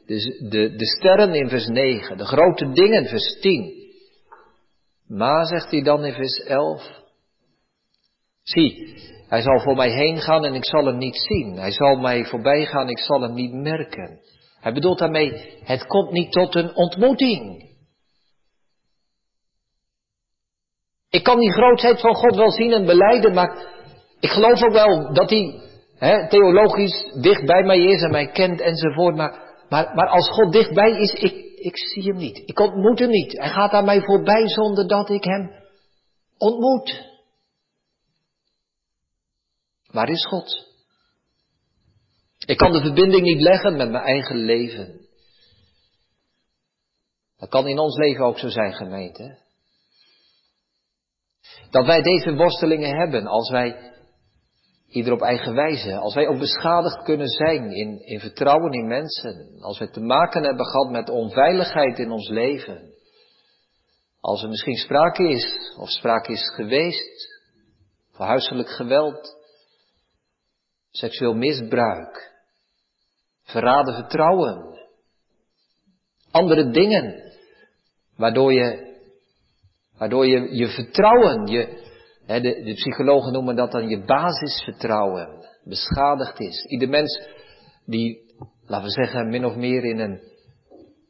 De, 0.06 0.48
de, 0.50 0.76
de 0.76 0.86
sterren 0.86 1.34
in 1.34 1.50
vers 1.50 1.68
9, 1.68 2.18
de 2.18 2.26
grote 2.26 2.72
dingen 2.72 3.06
vers 3.06 3.40
10. 3.42 3.74
Maar, 5.08 5.46
zegt 5.46 5.72
hij 5.72 5.82
dan 5.82 6.06
in 6.06 6.14
vers 6.14 6.40
11, 6.40 7.02
zie, 8.44 8.96
hij 9.28 9.42
zal 9.42 9.60
voor 9.60 9.76
mij 9.76 9.92
heen 9.92 10.18
gaan 10.18 10.46
en 10.46 10.54
ik 10.54 10.66
zal 10.66 10.86
hem 10.86 10.98
niet 10.98 11.18
zien. 11.18 11.56
Hij 11.58 11.72
zal 11.72 11.96
mij 11.96 12.26
voorbij 12.26 12.66
gaan, 12.66 12.90
ik 12.90 13.00
zal 13.00 13.22
hem 13.22 13.34
niet 13.34 13.54
merken. 13.54 14.20
Hij 14.60 14.74
bedoelt 14.74 15.00
daarmee, 15.00 15.60
het 15.64 15.86
komt 15.86 16.12
niet 16.12 16.32
tot 16.32 16.56
een 16.56 16.76
ontmoeting. 16.76 17.72
Ik 21.14 21.24
kan 21.24 21.40
die 21.40 21.52
grootheid 21.52 22.00
van 22.00 22.16
God 22.16 22.36
wel 22.36 22.52
zien 22.52 22.72
en 22.72 22.86
beleiden, 22.86 23.34
maar 23.34 23.66
ik 24.20 24.30
geloof 24.30 24.64
ook 24.64 24.72
wel 24.72 25.14
dat 25.14 25.30
hij 25.30 25.62
theologisch 26.30 27.12
dicht 27.22 27.46
bij 27.46 27.64
mij 27.64 27.80
is 27.80 28.02
en 28.02 28.12
mij 28.12 28.32
kent 28.32 28.62
enzovoort. 28.62 29.16
Maar, 29.16 29.66
maar, 29.70 29.96
maar 29.96 30.08
als 30.08 30.30
God 30.30 30.52
dichtbij 30.52 30.92
is, 30.92 31.14
ik, 31.14 31.34
ik 31.56 31.78
zie 31.78 32.04
hem 32.04 32.16
niet. 32.16 32.38
Ik 32.46 32.60
ontmoet 32.60 33.00
hem 33.00 33.10
niet. 33.10 33.38
Hij 33.38 33.50
gaat 33.50 33.72
aan 33.72 33.86
mij 33.86 34.02
voorbij 34.02 34.48
zonder 34.48 34.88
dat 34.88 35.10
ik 35.10 35.24
hem 35.24 35.52
ontmoet. 36.38 37.12
Waar 39.92 40.10
is 40.10 40.26
God? 40.26 40.68
Ik 42.46 42.58
kan 42.58 42.72
de 42.72 42.82
verbinding 42.82 43.24
niet 43.24 43.42
leggen 43.42 43.78
met 43.78 43.90
mijn 43.90 44.04
eigen 44.04 44.38
leven. 44.38 45.08
Dat 47.38 47.50
kan 47.50 47.68
in 47.68 47.80
ons 47.80 47.98
leven 47.98 48.26
ook 48.26 48.40
zo 48.40 48.48
zijn, 48.48 48.74
gemeente. 48.74 49.43
Dat 51.74 51.86
wij 51.86 52.02
deze 52.02 52.36
worstelingen 52.36 52.98
hebben 52.98 53.28
als 53.28 53.50
wij, 53.50 53.94
ieder 54.88 55.14
op 55.14 55.22
eigen 55.22 55.54
wijze, 55.54 55.98
als 55.98 56.14
wij 56.14 56.28
ook 56.28 56.40
beschadigd 56.40 57.04
kunnen 57.04 57.28
zijn 57.28 57.72
in, 57.72 58.06
in 58.06 58.20
vertrouwen 58.20 58.72
in 58.72 58.88
mensen, 58.88 59.58
als 59.62 59.80
wij 59.80 59.88
te 59.88 60.00
maken 60.00 60.44
hebben 60.44 60.66
gehad 60.66 60.90
met 60.90 61.10
onveiligheid 61.10 62.00
in 62.00 62.12
ons 62.12 62.30
leven, 62.30 62.94
als 64.20 64.44
er 64.44 64.50
misschien 64.50 64.76
sprake 64.76 65.24
is, 65.30 65.76
of 65.78 65.90
sprake 65.90 66.32
is 66.32 66.54
geweest, 66.56 67.42
van 68.12 68.28
huiselijk 68.28 68.70
geweld, 68.70 69.36
seksueel 70.92 71.34
misbruik, 71.34 72.34
verraden 73.44 73.94
vertrouwen, 73.94 74.80
andere 76.32 76.70
dingen, 76.70 77.34
waardoor 78.18 78.54
je, 78.54 78.93
waardoor 80.04 80.28
je 80.28 80.56
je 80.56 80.68
vertrouwen, 80.68 81.48
je, 81.48 81.68
hè, 82.26 82.40
de, 82.42 82.64
de 82.64 82.74
psychologen 82.74 83.34
noemen 83.34 83.56
dat 83.56 83.72
dan 83.72 83.88
je 83.88 84.04
basisvertrouwen, 84.06 85.28
beschadigd 85.64 86.40
is. 86.40 86.66
Ieder 86.66 86.90
mens 86.90 87.28
die, 87.86 88.20
laten 88.66 88.86
we 88.86 88.92
zeggen, 88.92 89.30
min 89.30 89.46
of 89.46 89.56
meer 89.56 89.84
in 89.84 90.00
een 90.00 90.22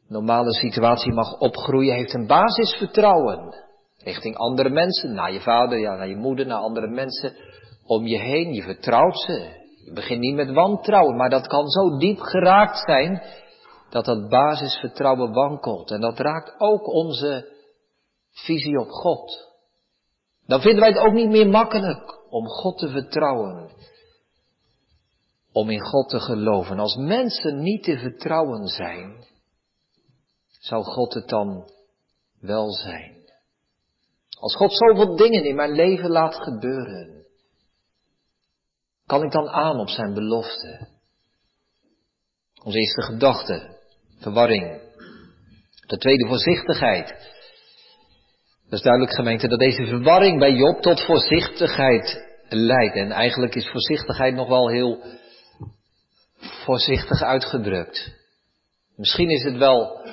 normale 0.08 0.52
situatie 0.52 1.12
mag 1.12 1.38
opgroeien, 1.38 1.94
heeft 1.94 2.14
een 2.14 2.26
basisvertrouwen. 2.26 3.54
Richting 3.98 4.36
andere 4.36 4.70
mensen, 4.70 5.14
naar 5.14 5.32
je 5.32 5.40
vader, 5.40 5.80
naar 5.80 6.08
je 6.08 6.16
moeder, 6.16 6.46
naar 6.46 6.58
andere 6.58 6.88
mensen 6.88 7.32
om 7.86 8.06
je 8.06 8.18
heen. 8.18 8.52
Je 8.52 8.62
vertrouwt 8.62 9.20
ze. 9.20 9.62
Je 9.84 9.92
begint 9.92 10.20
niet 10.20 10.34
met 10.34 10.52
wantrouwen, 10.52 11.16
maar 11.16 11.30
dat 11.30 11.46
kan 11.46 11.68
zo 11.68 11.98
diep 11.98 12.18
geraakt 12.18 12.78
zijn 12.78 13.22
dat 13.90 14.04
dat 14.04 14.28
basisvertrouwen 14.28 15.32
wankelt. 15.32 15.90
En 15.90 16.00
dat 16.00 16.18
raakt 16.18 16.54
ook 16.58 16.92
onze 16.92 17.53
visie 18.34 18.78
op 18.78 18.88
God. 18.88 19.52
Dan 20.46 20.60
vinden 20.60 20.80
wij 20.80 20.88
het 20.88 20.98
ook 20.98 21.12
niet 21.12 21.28
meer 21.28 21.48
makkelijk 21.48 22.32
om 22.32 22.46
God 22.46 22.78
te 22.78 22.88
vertrouwen. 22.88 23.70
Om 25.52 25.70
in 25.70 25.80
God 25.80 26.08
te 26.08 26.20
geloven. 26.20 26.78
Als 26.78 26.96
mensen 26.96 27.62
niet 27.62 27.82
te 27.82 27.98
vertrouwen 27.98 28.66
zijn, 28.66 29.26
zou 30.60 30.84
God 30.84 31.14
het 31.14 31.28
dan 31.28 31.70
wel 32.40 32.72
zijn. 32.72 33.14
Als 34.38 34.56
God 34.56 34.72
zoveel 34.76 35.16
dingen 35.16 35.44
in 35.44 35.54
mijn 35.54 35.72
leven 35.72 36.10
laat 36.10 36.34
gebeuren, 36.34 37.26
kan 39.06 39.22
ik 39.22 39.30
dan 39.30 39.48
aan 39.48 39.80
op 39.80 39.88
zijn 39.88 40.14
belofte? 40.14 40.88
Onze 42.62 42.78
eerste 42.78 43.02
gedachte, 43.02 43.78
verwarring. 44.18 44.82
De 45.86 45.96
tweede 45.96 46.26
voorzichtigheid. 46.26 47.33
Dat 48.74 48.82
is 48.82 48.88
duidelijk 48.90 49.18
gemeente 49.18 49.48
dat 49.48 49.58
deze 49.58 49.86
verwarring 49.86 50.38
bij 50.38 50.52
Job 50.52 50.80
tot 50.80 51.04
voorzichtigheid 51.04 52.24
leidt. 52.48 52.94
En 52.94 53.10
eigenlijk 53.10 53.54
is 53.54 53.68
voorzichtigheid 53.68 54.34
nog 54.34 54.48
wel 54.48 54.68
heel 54.68 54.98
voorzichtig 56.38 57.22
uitgedrukt. 57.22 58.12
Misschien 58.96 59.30
is 59.30 59.42
het 59.42 59.56
wel 59.56 60.06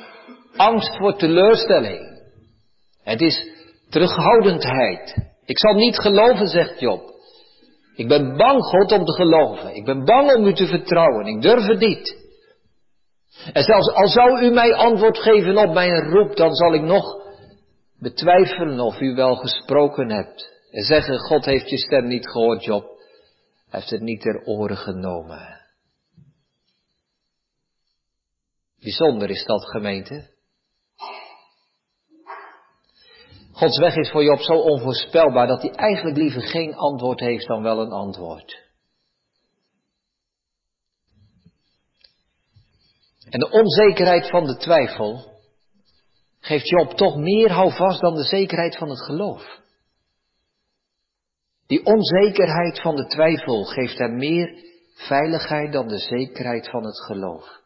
angst 0.56 0.98
voor 0.98 1.18
teleurstelling. 1.18 2.22
Het 3.03 3.22
is 3.22 3.48
terughoudendheid. 3.89 5.15
Ik 5.46 5.60
zal 5.60 5.74
niet 5.74 6.00
geloven, 6.00 6.48
zegt 6.48 6.80
Job. 6.80 7.01
Ik 7.96 8.08
ben 8.08 8.38
bang, 8.38 8.63
God, 8.63 8.91
om 8.91 9.06
te 9.06 9.13
geloven. 9.13 9.75
Ik 9.75 9.86
ben 9.86 10.06
bang 10.06 10.36
om 10.36 10.46
u 10.46 10.53
te 10.53 10.68
vertrouwen. 10.68 11.25
Ik 11.25 11.41
durf 11.41 11.65
het 11.65 11.80
niet. 11.80 12.18
En 13.53 13.63
zelfs 13.63 13.94
al 13.94 14.08
zou 14.08 14.41
u 14.41 14.50
mij 14.50 14.74
antwoord 14.74 15.18
geven 15.18 15.58
op 15.58 15.74
mijn 15.74 16.10
roep, 16.10 16.36
dan 16.36 16.53
zal 16.53 16.74
ik 16.74 16.82
nog 16.82 17.21
betwijfelen 18.01 18.79
of 18.79 19.00
u 19.00 19.15
wel 19.15 19.36
gesproken 19.36 20.10
hebt. 20.10 20.60
En 20.72 20.84
zeggen, 20.84 21.20
God 21.20 21.46
heeft 21.46 21.70
je 21.70 21.77
stem 21.77 22.08
niet 22.08 22.29
gehoord, 22.29 22.63
Job. 22.63 22.84
Hij 23.70 23.79
heeft 23.79 23.89
het 23.91 24.01
niet 24.01 24.22
ter 24.22 24.46
oren 24.46 24.77
genomen. 24.77 25.60
Bijzonder 28.79 29.29
is 29.29 29.46
dat, 29.46 29.70
gemeente. 29.70 30.29
Gods 33.51 33.77
weg 33.77 33.96
is 33.96 34.10
voor 34.10 34.24
Job 34.24 34.39
zo 34.39 34.53
onvoorspelbaar 34.53 35.48
dat 35.48 35.62
hij 35.62 35.72
eigenlijk 35.72 36.17
liever 36.17 36.41
geen 36.41 36.75
antwoord 36.75 37.20
heeft 37.20 37.48
dan 37.48 37.63
wel 37.63 37.79
een 37.79 37.91
antwoord. 37.91 38.70
En 43.29 43.39
de 43.39 43.50
onzekerheid 43.50 44.29
van 44.29 44.46
de 44.46 44.58
twijfel 44.58 45.31
geeft 46.41 46.69
Job 46.69 46.91
toch 46.91 47.15
meer 47.17 47.51
houvast 47.51 48.01
dan 48.01 48.15
de 48.15 48.24
zekerheid 48.24 48.77
van 48.77 48.89
het 48.89 49.01
geloof. 49.01 49.60
Die 51.67 51.86
onzekerheid 51.86 52.81
van 52.81 52.95
de 52.95 53.05
twijfel 53.05 53.63
geeft 53.63 53.98
hem 53.98 54.15
meer 54.15 54.63
veiligheid 54.93 55.71
dan 55.71 55.88
de 55.88 56.00
zekerheid 56.00 56.69
van 56.69 56.86
het 56.86 57.00
geloof. 57.00 57.60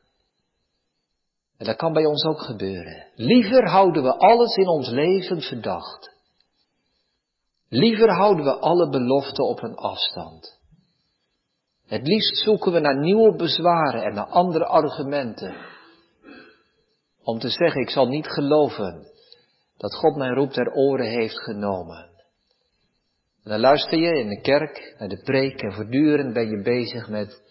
En 1.57 1.65
dat 1.65 1.75
kan 1.75 1.93
bij 1.93 2.05
ons 2.05 2.25
ook 2.25 2.39
gebeuren. 2.39 3.07
Liever 3.15 3.69
houden 3.69 4.03
we 4.03 4.17
alles 4.17 4.55
in 4.55 4.67
ons 4.67 4.89
leven 4.89 5.41
verdacht. 5.41 6.13
Liever 7.69 8.11
houden 8.11 8.45
we 8.45 8.59
alle 8.59 8.89
beloften 8.89 9.45
op 9.45 9.63
een 9.63 9.75
afstand. 9.75 10.59
Het 11.85 12.07
liefst 12.07 12.37
zoeken 12.37 12.71
we 12.71 12.79
naar 12.79 12.99
nieuwe 12.99 13.35
bezwaren 13.35 14.03
en 14.03 14.13
naar 14.13 14.27
andere 14.27 14.65
argumenten. 14.65 15.55
Om 17.25 17.39
te 17.39 17.49
zeggen, 17.49 17.81
ik 17.81 17.89
zal 17.89 18.07
niet 18.07 18.27
geloven 18.27 19.07
dat 19.77 19.95
God 19.95 20.15
mijn 20.15 20.33
roep 20.33 20.51
ter 20.51 20.73
oren 20.73 21.09
heeft 21.09 21.39
genomen. 21.39 22.09
En 23.43 23.51
dan 23.51 23.59
luister 23.59 23.97
je 23.97 24.19
in 24.19 24.29
de 24.29 24.41
kerk 24.41 24.95
naar 24.99 25.09
de 25.09 25.21
preek 25.23 25.61
en 25.61 25.73
voortdurend 25.73 26.33
ben 26.33 26.49
je 26.49 26.61
bezig 26.61 27.09
met 27.09 27.41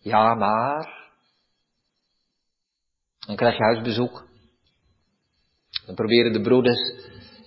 ja 0.00 0.34
maar. 0.34 1.10
Dan 3.26 3.36
krijg 3.36 3.56
je 3.56 3.62
huisbezoek. 3.62 4.26
Dan 5.86 5.94
proberen 5.94 6.32
de 6.32 6.40
broeders 6.40 6.80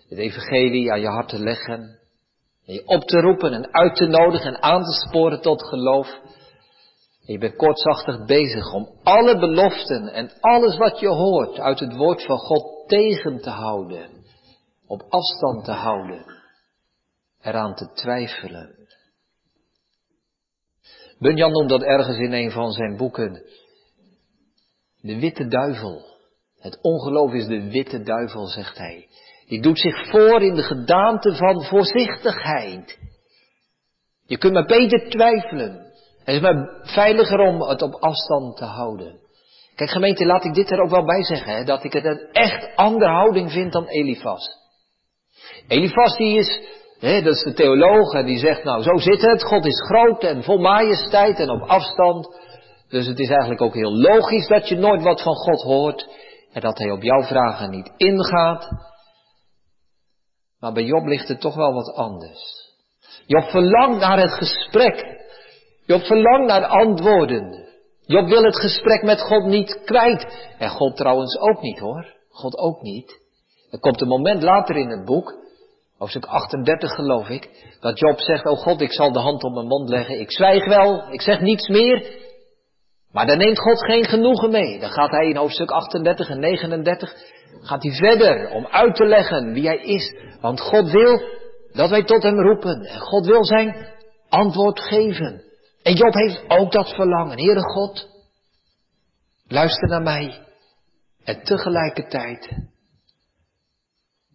het 0.10 0.20
evangelie 0.20 0.92
aan 0.92 1.02
je 1.02 1.08
hart 1.08 1.30
te 1.30 1.40
leggen. 1.40 2.00
En 2.66 2.74
je 2.74 2.88
op 2.88 3.02
te 3.02 3.20
roepen 3.20 3.54
en 3.54 3.74
uit 3.74 3.96
te 3.96 4.06
nodigen 4.06 4.54
en 4.54 4.62
aan 4.62 4.84
te 4.84 5.08
sporen 5.08 5.42
tot 5.42 5.64
geloof. 5.64 6.08
En 7.26 7.34
je 7.34 7.38
bent 7.38 7.56
kortzachtig 7.56 8.26
bezig 8.26 8.74
om 8.74 9.00
alle 9.04 9.40
beloften 9.40 10.08
en 10.08 10.32
alles 10.40 10.78
wat 10.78 11.00
je 11.00 11.08
hoort 11.08 11.60
uit 11.60 11.80
het 11.80 11.96
woord 11.96 12.26
van 12.26 12.38
God 12.38 12.88
tegen 12.88 13.42
te 13.42 13.50
houden. 13.50 14.10
Op 14.88 15.06
afstand 15.10 15.66
te 15.66 15.72
houden. 15.72 16.26
Eraan 17.42 17.76
te 17.76 17.92
twijfelen. 17.94 18.76
Bunyan 21.20 21.52
noemt 21.52 21.70
dat 21.70 21.84
ergens 21.84 22.18
in 22.18 22.34
een 22.34 22.52
van 22.52 22.72
zijn 22.72 22.98
boeken. 22.98 23.44
De 25.02 25.20
witte 25.20 25.48
duivel. 25.48 26.06
Het 26.60 26.80
ongeloof 26.82 27.34
is 27.34 27.46
de 27.46 27.70
witte 27.70 28.02
duivel, 28.02 28.46
zegt 28.46 28.78
hij. 28.78 29.08
Die 29.48 29.62
doet 29.62 29.80
zich 29.80 30.10
voor 30.10 30.42
in 30.42 30.56
de 30.56 30.64
gedaante 30.64 31.36
van 31.36 31.64
voorzichtigheid. 31.64 33.00
Je 34.26 34.38
kunt 34.38 34.54
maar 34.54 34.66
beter 34.66 35.10
twijfelen. 35.10 35.93
Het 36.24 36.36
is 36.36 36.42
maar 36.42 36.80
veiliger 36.82 37.40
om 37.40 37.62
het 37.62 37.82
op 37.82 37.94
afstand 37.94 38.58
te 38.58 38.66
houden. 38.66 39.20
Kijk 39.76 39.90
gemeente, 39.90 40.26
laat 40.26 40.46
ik 40.46 40.54
dit 40.54 40.72
er 40.72 40.82
ook 40.82 40.90
wel 40.90 41.06
bij 41.06 41.24
zeggen, 41.24 41.56
hè, 41.56 41.64
dat 41.64 41.84
ik 41.84 41.94
het 41.94 42.06
een 42.06 42.28
echt 42.32 42.76
andere 42.76 43.12
houding 43.12 43.52
vind 43.52 43.72
dan 43.72 43.88
Elifas. 43.88 44.62
Elifas 45.68 46.18
die 46.18 46.38
is, 46.38 46.62
hè, 47.00 47.22
dat 47.22 47.34
is 47.34 47.44
de 47.44 47.54
theoloog, 47.54 48.14
en 48.14 48.26
die 48.26 48.38
zegt 48.38 48.64
nou 48.64 48.82
zo 48.82 48.98
zit 48.98 49.22
het, 49.22 49.44
God 49.44 49.66
is 49.66 49.86
groot 49.88 50.24
en 50.24 50.44
vol 50.44 50.58
majesteit 50.58 51.40
en 51.40 51.50
op 51.50 51.62
afstand. 51.62 52.42
Dus 52.90 53.08
het 53.08 53.20
is 53.20 53.30
eigenlijk 53.30 53.62
ook 53.62 53.74
heel 53.74 53.98
logisch 53.98 54.48
dat 54.48 54.68
je 54.68 54.76
nooit 54.76 55.04
wat 55.04 55.22
van 55.22 55.36
God 55.36 55.62
hoort 55.62 56.08
en 56.52 56.62
dat 56.62 56.78
hij 56.78 56.92
op 56.92 57.04
jouw 57.04 57.24
vragen 57.24 57.70
niet 57.70 57.92
ingaat. 57.98 58.68
Maar 60.60 60.74
bij 60.74 60.84
Job 60.84 61.06
ligt 61.06 61.28
het 61.28 61.42
toch 61.42 61.56
wel 61.56 61.74
wat 61.74 61.96
anders. 61.96 62.72
Job 63.26 63.44
verlangt 63.44 64.00
naar 64.00 64.20
het 64.20 64.34
gesprek. 64.34 65.23
Job 65.86 66.02
verlangt 66.02 66.48
naar 66.48 66.66
antwoorden. 66.66 67.66
Job 68.06 68.28
wil 68.28 68.44
het 68.44 68.60
gesprek 68.60 69.04
met 69.04 69.22
God 69.22 69.46
niet 69.46 69.82
kwijt. 69.86 70.52
En 70.58 70.70
God 70.70 70.96
trouwens 70.96 71.40
ook 71.40 71.62
niet 71.62 71.80
hoor. 71.80 72.14
God 72.30 72.58
ook 72.58 72.82
niet. 72.82 73.22
Er 73.72 73.80
komt 73.80 74.02
een 74.02 74.08
moment 74.08 74.44
later 74.44 74.76
in 74.76 74.90
het 74.90 75.06
boek, 75.06 75.34
hoofdstuk 75.98 76.26
38 76.26 76.92
geloof 76.92 77.30
ik, 77.30 77.50
dat 77.80 78.00
Job 78.00 78.20
zegt, 78.20 78.46
oh 78.46 78.58
God, 78.58 78.82
ik 78.82 78.94
zal 78.94 79.12
de 79.12 79.20
hand 79.20 79.44
op 79.44 79.54
mijn 79.54 79.68
mond 79.68 79.90
leggen. 79.90 80.20
Ik 80.20 80.32
zwijg 80.32 80.66
wel, 80.66 81.12
ik 81.12 81.22
zeg 81.22 81.40
niets 81.42 81.68
meer. 81.68 82.22
Maar 83.12 83.26
daar 83.26 83.38
neemt 83.38 83.60
God 83.60 83.86
geen 83.86 84.06
genoegen 84.06 84.52
mee. 84.52 84.80
Dan 84.80 84.90
gaat 84.90 85.12
hij 85.12 85.28
in 85.28 85.36
hoofdstuk 85.36 85.72
38 85.72 86.30
en 86.30 86.40
39, 86.40 87.14
gaat 87.62 87.84
hij 87.84 87.92
verder 87.92 88.50
om 88.50 88.68
uit 88.68 88.96
te 88.96 89.06
leggen 89.06 89.54
wie 89.54 89.68
hij 89.68 89.78
is. 89.78 90.16
Want 90.42 90.62
God 90.62 90.92
wil 90.92 91.22
dat 91.72 91.90
wij 91.90 92.04
tot 92.04 92.24
hem 92.24 92.40
roepen. 92.40 92.82
En 92.82 93.00
God 93.00 93.26
wil 93.26 93.46
zijn 93.46 93.88
antwoord 94.30 94.80
geven. 94.80 95.44
En 95.84 95.94
Job 95.94 96.14
heeft 96.14 96.44
ook 96.48 96.72
dat 96.72 96.96
verlangen. 96.96 97.38
Heere 97.38 97.62
God, 97.62 98.10
luister 99.48 99.88
naar 99.88 100.02
mij. 100.02 100.48
En 101.24 101.44
tegelijkertijd 101.44 102.50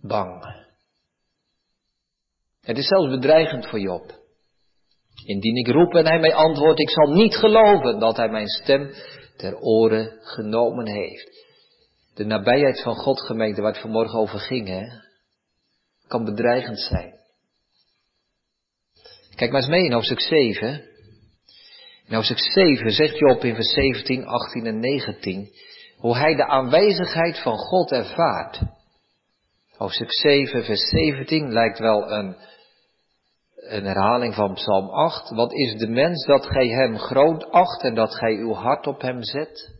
bang. 0.03 0.45
Het 2.61 2.79
is 2.79 2.87
zelfs 2.87 3.09
bedreigend 3.09 3.69
voor 3.69 3.81
Job. 3.81 4.17
Indien 5.25 5.57
ik 5.57 5.69
roep 5.69 5.95
en 5.95 6.07
hij 6.07 6.19
mij 6.19 6.35
antwoordt, 6.35 6.81
ik 6.81 6.91
zal 6.91 7.13
niet 7.13 7.37
geloven 7.37 7.99
dat 7.99 8.17
hij 8.17 8.29
mijn 8.29 8.49
stem 8.49 8.93
ter 9.37 9.59
oren 9.59 10.19
genomen 10.21 10.87
heeft. 10.87 11.47
De 12.15 12.25
nabijheid 12.25 12.83
van 12.83 12.95
God, 12.95 13.21
gemeente, 13.21 13.61
waar 13.61 13.73
het 13.73 13.81
vanmorgen 13.81 14.19
over 14.19 14.39
ging, 14.39 14.93
kan 16.07 16.25
bedreigend 16.25 16.79
zijn. 16.81 17.15
Kijk 19.35 19.51
maar 19.51 19.61
eens 19.61 19.71
mee 19.71 19.85
in 19.85 19.93
hoofdstuk 19.93 20.21
7. 20.21 20.89
In 22.09 22.15
hoofdstuk 22.15 22.39
7 22.39 22.91
zegt 22.91 23.19
Job 23.19 23.45
in 23.45 23.55
vers 23.55 23.73
17, 23.73 24.27
18 24.27 24.67
en 24.67 24.81
19 24.81 25.51
hoe 25.97 26.17
hij 26.17 26.35
de 26.35 26.47
aanwezigheid 26.47 27.39
van 27.39 27.57
God 27.59 27.93
ervaart. 27.93 28.61
Hoofdstuk 29.77 30.13
7, 30.13 30.65
vers 30.65 30.89
17 30.89 31.53
lijkt 31.53 31.79
wel 31.79 32.11
een 32.11 32.37
een 33.69 33.85
herhaling 33.85 34.35
van 34.35 34.55
Psalm 34.55 34.89
8. 34.89 35.31
Wat 35.31 35.53
is 35.53 35.77
de 35.77 35.89
mens 35.89 36.27
dat 36.27 36.47
gij 36.47 36.67
hem 36.67 36.99
groot 36.99 37.51
acht 37.51 37.83
en 37.83 37.95
dat 37.95 38.15
gij 38.15 38.35
uw 38.35 38.53
hart 38.53 38.87
op 38.87 39.01
hem 39.01 39.23
zet? 39.23 39.75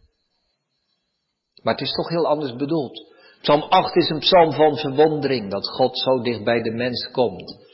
Maar 1.63 1.75
het 1.75 1.83
is 1.83 1.93
toch 1.93 2.09
heel 2.09 2.27
anders 2.27 2.57
bedoeld. 2.57 3.15
Psalm 3.41 3.63
8 3.63 3.97
is 3.97 4.09
een 4.09 4.19
psalm 4.19 4.53
van 4.53 4.77
verwondering 4.77 5.51
dat 5.51 5.69
God 5.69 5.99
zo 5.99 6.21
dicht 6.23 6.45
bij 6.45 6.63
de 6.63 6.71
mens 6.71 7.11
komt. 7.11 7.68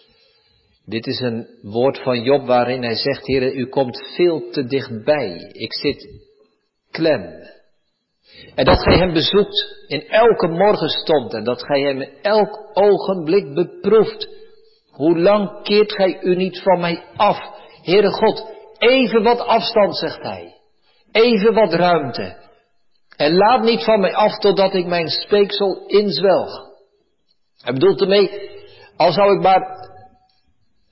Dit 0.87 1.07
is 1.07 1.20
een 1.20 1.49
woord 1.62 2.03
van 2.03 2.23
Job 2.23 2.47
waarin 2.47 2.83
hij 2.83 2.94
zegt, 2.94 3.27
Heer, 3.27 3.55
u 3.55 3.68
komt 3.68 4.12
veel 4.16 4.51
te 4.51 4.64
dichtbij. 4.64 5.51
Ik 5.53 5.75
zit 5.75 6.23
klem. 6.90 7.42
En 8.55 8.64
dat 8.64 8.83
gij 8.83 8.97
hem 8.99 9.12
bezoekt 9.12 9.85
in 9.87 10.09
elke 10.09 10.49
morgenstond 10.49 11.35
en 11.35 11.44
dat 11.44 11.64
gij 11.64 11.81
hem 11.81 12.01
in 12.01 12.11
elk 12.23 12.70
ogenblik 12.73 13.55
beproeft. 13.55 14.29
Hoe 14.90 15.18
lang 15.18 15.62
keert 15.62 15.92
gij 15.92 16.23
u 16.23 16.37
niet 16.37 16.61
van 16.62 16.81
mij 16.81 17.05
af? 17.16 17.38
Heere 17.83 18.11
God, 18.11 18.47
even 18.79 19.23
wat 19.23 19.40
afstand, 19.40 19.97
zegt 19.97 20.23
hij. 20.23 20.55
Even 21.12 21.55
wat 21.55 21.73
ruimte. 21.73 22.37
En 23.16 23.35
laat 23.35 23.62
niet 23.62 23.85
van 23.85 24.01
mij 24.01 24.14
af 24.14 24.38
totdat 24.38 24.75
ik 24.75 24.87
mijn 24.87 25.09
speeksel 25.09 25.87
inzwelg. 25.87 26.73
Hij 27.61 27.73
bedoelt 27.73 28.01
ermee, 28.01 28.51
al 28.97 29.12
zou 29.12 29.35
ik 29.37 29.42
maar 29.42 29.84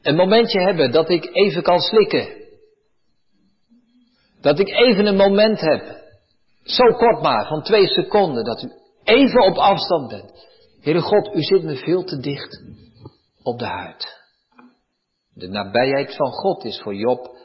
een 0.03 0.17
momentje 0.17 0.61
hebben 0.61 0.93
dat 0.93 1.11
ik 1.11 1.29
even 1.33 1.63
kan 1.63 1.79
slikken. 1.79 2.41
Dat 4.41 4.59
ik 4.59 4.69
even 4.69 5.07
een 5.07 5.17
moment 5.17 5.61
heb. 5.61 6.01
Zo 6.63 6.85
kort 6.85 7.23
maar, 7.23 7.47
van 7.47 7.63
twee 7.63 7.87
seconden, 7.87 8.45
dat 8.45 8.63
u 8.63 8.73
even 9.05 9.45
op 9.45 9.57
afstand 9.57 10.09
bent. 10.09 10.47
Heere 10.81 11.01
God, 11.01 11.35
u 11.35 11.43
zit 11.43 11.63
me 11.63 11.77
veel 11.77 12.05
te 12.05 12.19
dicht 12.19 12.63
op 13.43 13.59
de 13.59 13.67
huid. 13.67 14.21
De 15.35 15.49
nabijheid 15.49 16.17
van 16.17 16.33
God 16.33 16.65
is 16.65 16.81
voor 16.81 16.95
Job 16.95 17.37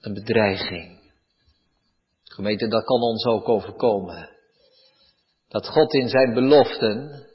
een 0.00 0.14
bedreiging. 0.14 1.00
Gemeente, 2.24 2.68
dat 2.68 2.84
kan 2.84 3.00
ons 3.00 3.24
ook 3.24 3.48
overkomen. 3.48 4.30
Dat 5.48 5.68
God 5.68 5.94
in 5.94 6.08
zijn 6.08 6.34
beloften 6.34 7.26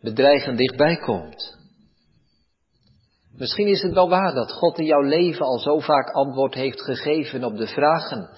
bedreigend 0.00 0.58
dichtbij 0.58 0.96
komt. 0.96 1.61
Misschien 3.42 3.68
is 3.68 3.82
het 3.82 3.92
wel 3.92 4.08
waar 4.08 4.34
dat 4.34 4.52
God 4.52 4.78
in 4.78 4.84
jouw 4.84 5.00
leven 5.00 5.46
al 5.46 5.58
zo 5.58 5.78
vaak 5.78 6.10
antwoord 6.10 6.54
heeft 6.54 6.82
gegeven 6.82 7.44
op 7.44 7.56
de 7.56 7.66
vragen 7.66 8.30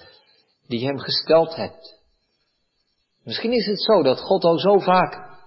die 0.67 0.79
je 0.79 0.85
hem 0.85 0.99
gesteld 0.99 1.55
hebt. 1.55 2.01
Misschien 3.23 3.51
is 3.51 3.65
het 3.65 3.81
zo 3.81 4.03
dat 4.03 4.19
God 4.19 4.43
al 4.43 4.59
zo 4.59 4.79
vaak 4.79 5.37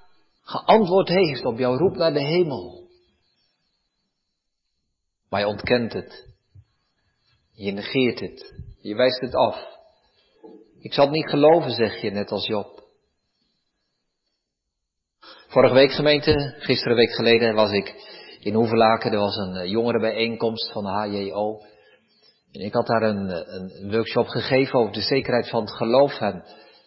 geantwoord 0.43 1.09
heeft 1.09 1.45
op 1.45 1.59
jouw 1.59 1.77
roep 1.77 1.97
naar 1.97 2.13
de 2.13 2.23
hemel. 2.23 2.89
Maar 5.29 5.41
je 5.41 5.47
ontkent 5.47 5.93
het. 5.93 6.27
Je 7.53 7.73
negeert 7.73 8.21
het. 8.21 8.55
Je 8.81 8.95
wijst 8.95 9.21
het 9.21 9.35
af. 9.35 9.67
Ik 10.81 10.93
zal 10.93 11.05
het 11.05 11.15
niet 11.15 11.31
geloven, 11.31 11.71
zeg 11.71 12.01
je, 12.01 12.11
net 12.11 12.31
als 12.31 12.47
Job. 12.47 12.85
Vorige 15.49 15.75
week 15.75 15.93
gemeente, 15.93 16.55
gisteren 16.59 16.97
week 16.97 17.15
geleden 17.15 17.55
was 17.55 17.71
ik 17.73 18.08
in 18.41 18.55
Hoevelaken. 18.55 19.13
Er 19.13 19.19
was 19.19 19.37
een 19.37 19.57
eh, 19.57 19.71
jongerenbijeenkomst 19.71 20.73
van 20.73 20.85
de 20.85 20.91
HJO. 20.91 21.59
En 22.53 22.61
ik 22.61 22.73
had 22.73 22.87
daar 22.87 23.03
een, 23.03 23.31
eh, 23.31 23.55
een 23.55 23.91
workshop 23.91 24.27
gegeven 24.27 24.79
over 24.79 24.93
de 24.93 25.01
zekerheid 25.01 25.49
van 25.49 25.61
het 25.61 25.73
geloof. 25.73 26.21
En 26.21 26.45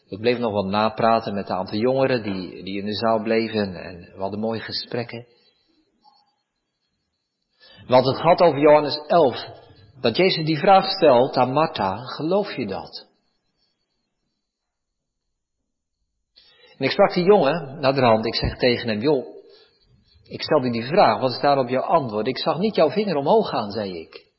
ik 0.08 0.20
bleef 0.20 0.38
nog 0.38 0.52
wat 0.52 0.66
napraten 0.66 1.34
met 1.34 1.50
een 1.50 1.56
aantal 1.56 1.78
jongeren 1.78 2.24
die, 2.24 2.64
die 2.64 2.80
in 2.80 2.86
de 2.86 2.96
zaal 2.96 3.22
bleven 3.22 3.76
en 3.76 3.98
we 3.98 4.22
hadden 4.22 4.40
mooie 4.40 4.60
gesprekken. 4.60 5.26
Want 7.88 8.06
het 8.06 8.18
gaat 8.18 8.42
over 8.42 8.60
Johannes 8.60 9.04
11, 9.08 9.46
dat 10.02 10.16
Jezus 10.18 10.46
die 10.46 10.58
vraag 10.58 10.86
stelt 10.86 11.38
aan 11.38 11.52
Martha, 11.52 11.98
geloof 11.98 12.56
je 12.56 12.68
dat? 12.68 13.10
En 16.78 16.86
ik 16.86 16.92
sprak 16.92 17.14
die 17.14 17.24
jongen 17.24 17.80
naar 17.80 17.94
de 17.94 18.02
hand. 18.02 18.26
Ik 18.26 18.36
zeg 18.36 18.58
tegen 18.58 18.90
hem, 18.90 19.00
joh, 19.00 19.26
ik 20.32 20.42
stelde 20.42 20.70
die 20.70 20.86
vraag, 20.86 21.20
wat 21.20 21.32
is 21.32 21.40
daarop 21.40 21.70
jouw 21.70 21.82
antwoord? 21.82 22.28
Ik 22.28 22.38
zag 22.38 22.58
niet 22.58 22.76
jouw 22.76 22.90
vinger 22.90 23.16
omhoog 23.16 23.50
gaan, 23.50 23.72
zei 23.72 24.00
ik. 24.00 24.32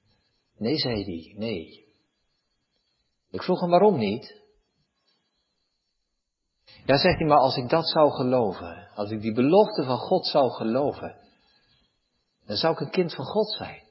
Nee, 0.58 0.76
zei 0.76 1.04
hij, 1.04 1.34
nee. 1.38 1.84
Ik 3.30 3.42
vroeg 3.42 3.60
hem 3.60 3.70
waarom 3.70 3.98
niet. 3.98 4.40
Ja, 6.84 6.96
zegt 6.96 7.18
hij, 7.18 7.26
maar 7.26 7.38
als 7.38 7.56
ik 7.56 7.68
dat 7.68 7.88
zou 7.88 8.10
geloven, 8.10 8.88
als 8.94 9.10
ik 9.10 9.20
die 9.20 9.32
belofte 9.32 9.84
van 9.84 9.98
God 9.98 10.26
zou 10.26 10.50
geloven, 10.50 11.16
dan 12.46 12.56
zou 12.56 12.72
ik 12.74 12.80
een 12.80 12.90
kind 12.90 13.14
van 13.14 13.24
God 13.24 13.50
zijn. 13.50 13.82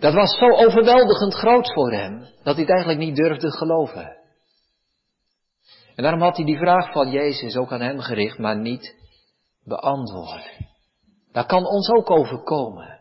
Dat 0.00 0.14
was 0.14 0.38
zo 0.38 0.50
overweldigend 0.50 1.34
groot 1.34 1.72
voor 1.72 1.92
hem, 1.92 2.20
dat 2.20 2.54
hij 2.54 2.64
het 2.64 2.70
eigenlijk 2.70 2.98
niet 2.98 3.16
durfde 3.16 3.50
geloven. 3.50 4.16
En 5.94 6.02
daarom 6.02 6.22
had 6.22 6.36
hij 6.36 6.44
die 6.44 6.58
vraag 6.58 6.92
van 6.92 7.10
Jezus 7.10 7.56
ook 7.56 7.72
aan 7.72 7.80
hem 7.80 8.00
gericht, 8.00 8.38
maar 8.38 8.58
niet 8.58 8.97
beantwoord. 9.68 10.56
Dat 11.32 11.46
kan 11.46 11.66
ons 11.66 11.88
ook 11.88 12.10
overkomen. 12.10 13.00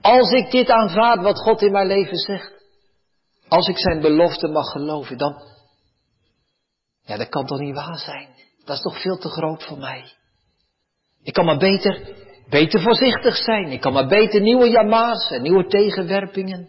Als 0.00 0.30
ik 0.30 0.50
dit 0.50 0.68
aanvaard 0.70 1.22
wat 1.22 1.38
God 1.38 1.62
in 1.62 1.72
mijn 1.72 1.86
leven 1.86 2.16
zegt, 2.16 2.52
als 3.48 3.68
ik 3.68 3.78
zijn 3.78 4.00
belofte 4.00 4.48
mag 4.48 4.70
geloven, 4.70 5.18
dan, 5.18 5.42
ja, 7.04 7.16
dat 7.16 7.28
kan 7.28 7.46
toch 7.46 7.58
niet 7.58 7.74
waar 7.74 7.98
zijn? 7.98 8.28
Dat 8.64 8.76
is 8.76 8.82
toch 8.82 9.02
veel 9.02 9.18
te 9.18 9.28
groot 9.28 9.64
voor 9.64 9.78
mij? 9.78 10.12
Ik 11.22 11.32
kan 11.32 11.44
maar 11.44 11.58
beter, 11.58 12.16
beter 12.48 12.80
voorzichtig 12.80 13.36
zijn. 13.36 13.70
Ik 13.70 13.80
kan 13.80 13.92
maar 13.92 14.06
beter 14.06 14.40
nieuwe 14.40 14.70
jama's 14.70 15.30
en 15.30 15.42
nieuwe 15.42 15.66
tegenwerpingen 15.66 16.68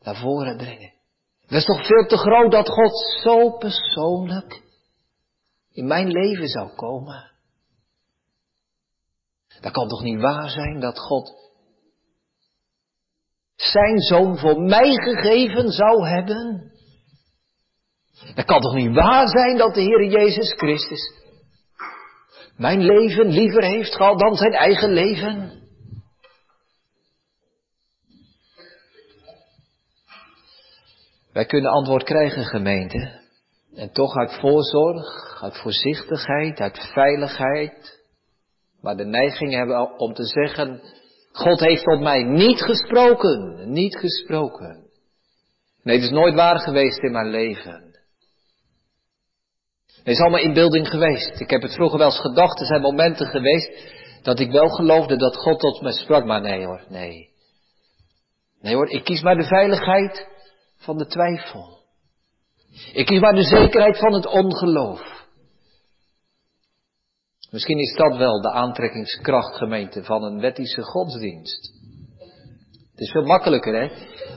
naar 0.00 0.16
voren 0.16 0.56
brengen. 0.56 0.92
Dat 1.46 1.58
is 1.58 1.64
toch 1.64 1.86
veel 1.86 2.06
te 2.06 2.16
groot 2.16 2.50
dat 2.50 2.68
God 2.68 3.20
zo 3.22 3.50
persoonlijk 3.50 4.62
in 5.78 5.86
mijn 5.86 6.08
leven 6.08 6.48
zou 6.48 6.68
komen. 6.74 7.30
Dat 9.60 9.72
kan 9.72 9.88
toch 9.88 10.02
niet 10.02 10.20
waar 10.20 10.48
zijn 10.48 10.80
dat 10.80 10.98
God 10.98 11.52
zijn 13.54 13.98
zoon 13.98 14.38
voor 14.38 14.60
mij 14.60 14.94
gegeven 14.94 15.70
zou 15.70 16.08
hebben? 16.08 16.72
Dat 18.34 18.44
kan 18.44 18.60
toch 18.60 18.74
niet 18.74 18.94
waar 18.94 19.28
zijn 19.28 19.56
dat 19.56 19.74
de 19.74 19.80
Heer 19.80 20.04
Jezus 20.04 20.52
Christus 20.52 21.16
mijn 22.56 22.82
leven 22.82 23.26
liever 23.26 23.64
heeft 23.64 23.94
gehad 23.94 24.18
dan 24.18 24.34
zijn 24.34 24.52
eigen 24.52 24.92
leven? 24.92 25.62
Wij 31.32 31.46
kunnen 31.46 31.70
antwoord 31.70 32.04
krijgen, 32.04 32.44
gemeente. 32.44 33.27
En 33.78 33.92
toch 33.92 34.14
uit 34.14 34.38
voorzorg, 34.40 35.42
uit 35.42 35.56
voorzichtigheid, 35.56 36.60
uit 36.60 36.78
veiligheid. 36.92 38.00
Maar 38.80 38.96
de 38.96 39.04
neiging 39.04 39.52
hebben 39.54 39.98
om 39.98 40.14
te 40.14 40.24
zeggen, 40.24 40.80
God 41.32 41.60
heeft 41.60 41.84
tot 41.84 42.00
mij 42.00 42.22
niet 42.22 42.62
gesproken, 42.62 43.70
niet 43.72 43.96
gesproken. 43.96 44.86
Nee, 45.82 45.96
het 45.96 46.04
is 46.04 46.10
nooit 46.10 46.34
waar 46.34 46.58
geweest 46.58 47.02
in 47.02 47.12
mijn 47.12 47.30
leven. 47.30 47.96
Het 49.86 50.06
is 50.06 50.20
allemaal 50.20 50.40
inbeelding 50.40 50.88
geweest. 50.88 51.40
Ik 51.40 51.50
heb 51.50 51.62
het 51.62 51.74
vroeger 51.74 51.98
wel 51.98 52.06
eens 52.06 52.20
gedacht, 52.20 52.60
er 52.60 52.66
zijn 52.66 52.80
momenten 52.80 53.26
geweest 53.26 53.72
dat 54.22 54.40
ik 54.40 54.50
wel 54.50 54.68
geloofde 54.68 55.16
dat 55.16 55.36
God 55.36 55.58
tot 55.58 55.80
me 55.82 55.92
sprak, 55.92 56.24
maar 56.24 56.40
nee 56.40 56.64
hoor, 56.64 56.84
nee. 56.88 57.28
Nee 58.60 58.74
hoor, 58.74 58.88
ik 58.88 59.04
kies 59.04 59.22
maar 59.22 59.36
de 59.36 59.46
veiligheid 59.46 60.26
van 60.76 60.96
de 60.96 61.06
twijfel. 61.06 61.77
Ik 62.92 63.06
kies 63.06 63.20
maar 63.20 63.34
de 63.34 63.42
zekerheid 63.42 63.98
van 63.98 64.12
het 64.12 64.26
ongeloof. 64.26 65.26
Misschien 67.50 67.78
is 67.78 67.94
dat 67.96 68.16
wel 68.16 68.40
de 68.40 68.50
aantrekkingskracht, 68.50 69.56
gemeente, 69.56 70.04
van 70.04 70.22
een 70.22 70.40
wettische 70.40 70.82
godsdienst. 70.82 71.72
Het 72.90 73.00
is 73.00 73.10
veel 73.10 73.24
makkelijker, 73.24 73.74
hè, 73.74 73.90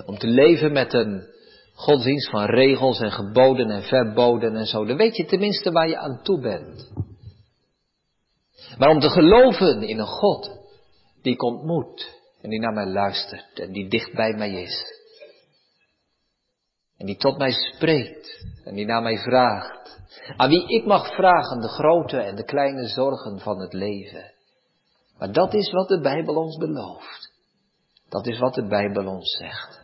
om 0.05 0.17
te 0.17 0.27
leven 0.27 0.71
met 0.71 0.93
een 0.93 1.29
godsdienst 1.73 2.29
van 2.29 2.45
regels 2.45 2.99
en 2.99 3.11
geboden 3.11 3.69
en 3.69 3.83
verboden 3.83 4.55
en 4.55 4.65
zo. 4.65 4.85
Dan 4.85 4.97
weet 4.97 5.15
je 5.15 5.25
tenminste 5.25 5.71
waar 5.71 5.89
je 5.89 5.97
aan 5.97 6.19
toe 6.23 6.41
bent. 6.41 6.91
Maar 8.77 8.89
om 8.89 8.99
te 8.99 9.09
geloven 9.09 9.81
in 9.81 9.99
een 9.99 10.05
God 10.05 10.51
die 11.21 11.33
ik 11.33 11.43
ontmoet 11.43 12.19
en 12.41 12.49
die 12.49 12.59
naar 12.59 12.73
mij 12.73 12.85
luistert 12.85 13.59
en 13.59 13.71
die 13.71 13.89
dicht 13.89 14.13
bij 14.13 14.33
mij 14.33 14.61
is. 14.61 15.00
En 17.01 17.07
die 17.07 17.17
tot 17.17 17.37
mij 17.37 17.51
spreekt 17.51 18.45
en 18.63 18.75
die 18.75 18.85
naar 18.85 19.01
mij 19.01 19.17
vraagt. 19.17 19.99
Aan 20.37 20.49
wie 20.49 20.67
ik 20.67 20.85
mag 20.85 21.15
vragen 21.15 21.61
de 21.61 21.67
grote 21.67 22.17
en 22.17 22.35
de 22.35 22.43
kleine 22.43 22.87
zorgen 22.87 23.39
van 23.39 23.59
het 23.59 23.73
leven. 23.73 24.33
Maar 25.17 25.31
dat 25.31 25.53
is 25.53 25.71
wat 25.71 25.87
de 25.87 26.01
Bijbel 26.01 26.35
ons 26.35 26.57
belooft. 26.57 27.33
Dat 28.09 28.27
is 28.27 28.39
wat 28.39 28.53
de 28.53 28.67
Bijbel 28.67 29.07
ons 29.07 29.37
zegt. 29.37 29.81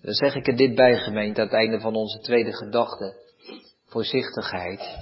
Dan 0.00 0.12
zeg 0.12 0.34
ik 0.34 0.46
er 0.46 0.56
dit 0.56 0.74
bij, 0.74 0.96
gemeente, 0.96 1.40
aan 1.40 1.46
het 1.46 1.56
einde 1.56 1.80
van 1.80 1.94
onze 1.94 2.18
tweede 2.18 2.52
gedachte. 2.52 3.16
Voorzichtigheid. 3.86 4.96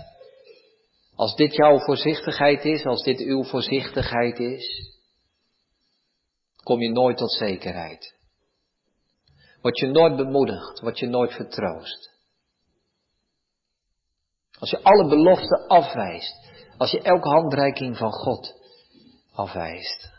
Als 1.14 1.34
dit 1.36 1.54
jouw 1.54 1.78
voorzichtigheid 1.78 2.64
is, 2.64 2.84
als 2.84 3.02
dit 3.02 3.20
uw 3.20 3.44
voorzichtigheid 3.44 4.38
is, 4.38 4.96
kom 6.62 6.80
je 6.80 6.90
nooit 6.90 7.16
tot 7.16 7.32
zekerheid. 7.32 8.20
Word 9.62 9.78
je 9.78 9.86
nooit 9.86 10.16
bemoedigd, 10.16 10.80
word 10.80 10.98
je 10.98 11.06
nooit 11.06 11.32
vertroost. 11.32 12.10
Als 14.58 14.70
je 14.70 14.82
alle 14.82 15.08
beloften 15.08 15.66
afwijst, 15.66 16.50
als 16.78 16.90
je 16.90 17.02
elke 17.02 17.28
handreiking 17.28 17.96
van 17.96 18.12
God 18.12 18.54
afwijst, 19.34 20.10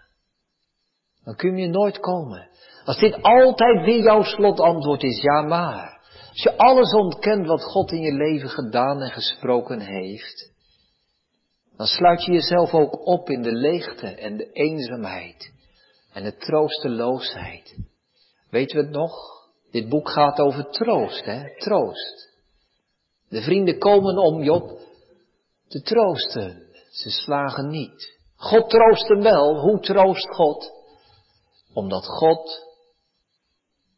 dan 1.24 1.36
kun 1.36 1.58
je 1.58 1.68
nooit 1.68 2.00
komen. 2.00 2.50
Als 2.86 2.98
dit 2.98 3.22
altijd 3.22 3.86
weer 3.86 4.04
jouw 4.04 4.24
slotantwoord 4.24 5.04
is, 5.04 5.22
ja 5.22 5.42
maar. 5.42 6.02
Als 6.30 6.44
je 6.44 6.58
alles 6.58 6.94
ontkent 6.94 7.48
wat 7.48 7.64
God 7.64 7.92
in 7.92 8.02
je 8.02 8.14
leven 8.14 8.50
gedaan 8.50 9.02
en 9.02 9.12
gesproken 9.12 9.80
heeft, 9.80 10.52
dan 11.78 11.88
sluit 11.88 12.24
je 12.26 12.32
jezelf 12.32 12.74
ook 12.74 13.06
op 13.08 13.30
in 13.30 13.42
de 13.42 13.52
leegte 13.52 14.08
en 14.08 14.38
de 14.38 14.52
eenzaamheid 14.52 15.52
en 16.14 16.24
de 16.24 16.36
troosteloosheid. 16.36 17.76
Weten 18.50 18.78
we 18.78 18.84
het 18.84 18.92
nog? 18.92 19.33
Dit 19.74 19.90
boek 19.90 20.10
gaat 20.10 20.40
over 20.40 20.70
troost, 20.70 21.26
hè? 21.26 21.58
Troost. 21.58 22.30
De 23.30 23.42
vrienden 23.42 23.80
komen 23.80 24.18
om 24.18 24.44
Job 24.44 24.80
te 25.68 25.82
troosten. 25.82 26.68
Ze 26.92 27.10
slagen 27.10 27.68
niet. 27.68 28.20
God 28.36 28.70
troost 28.70 29.08
hem 29.08 29.22
wel. 29.22 29.60
Hoe 29.60 29.80
troost 29.80 30.36
God? 30.36 30.72
Omdat 31.74 32.06
God 32.06 32.68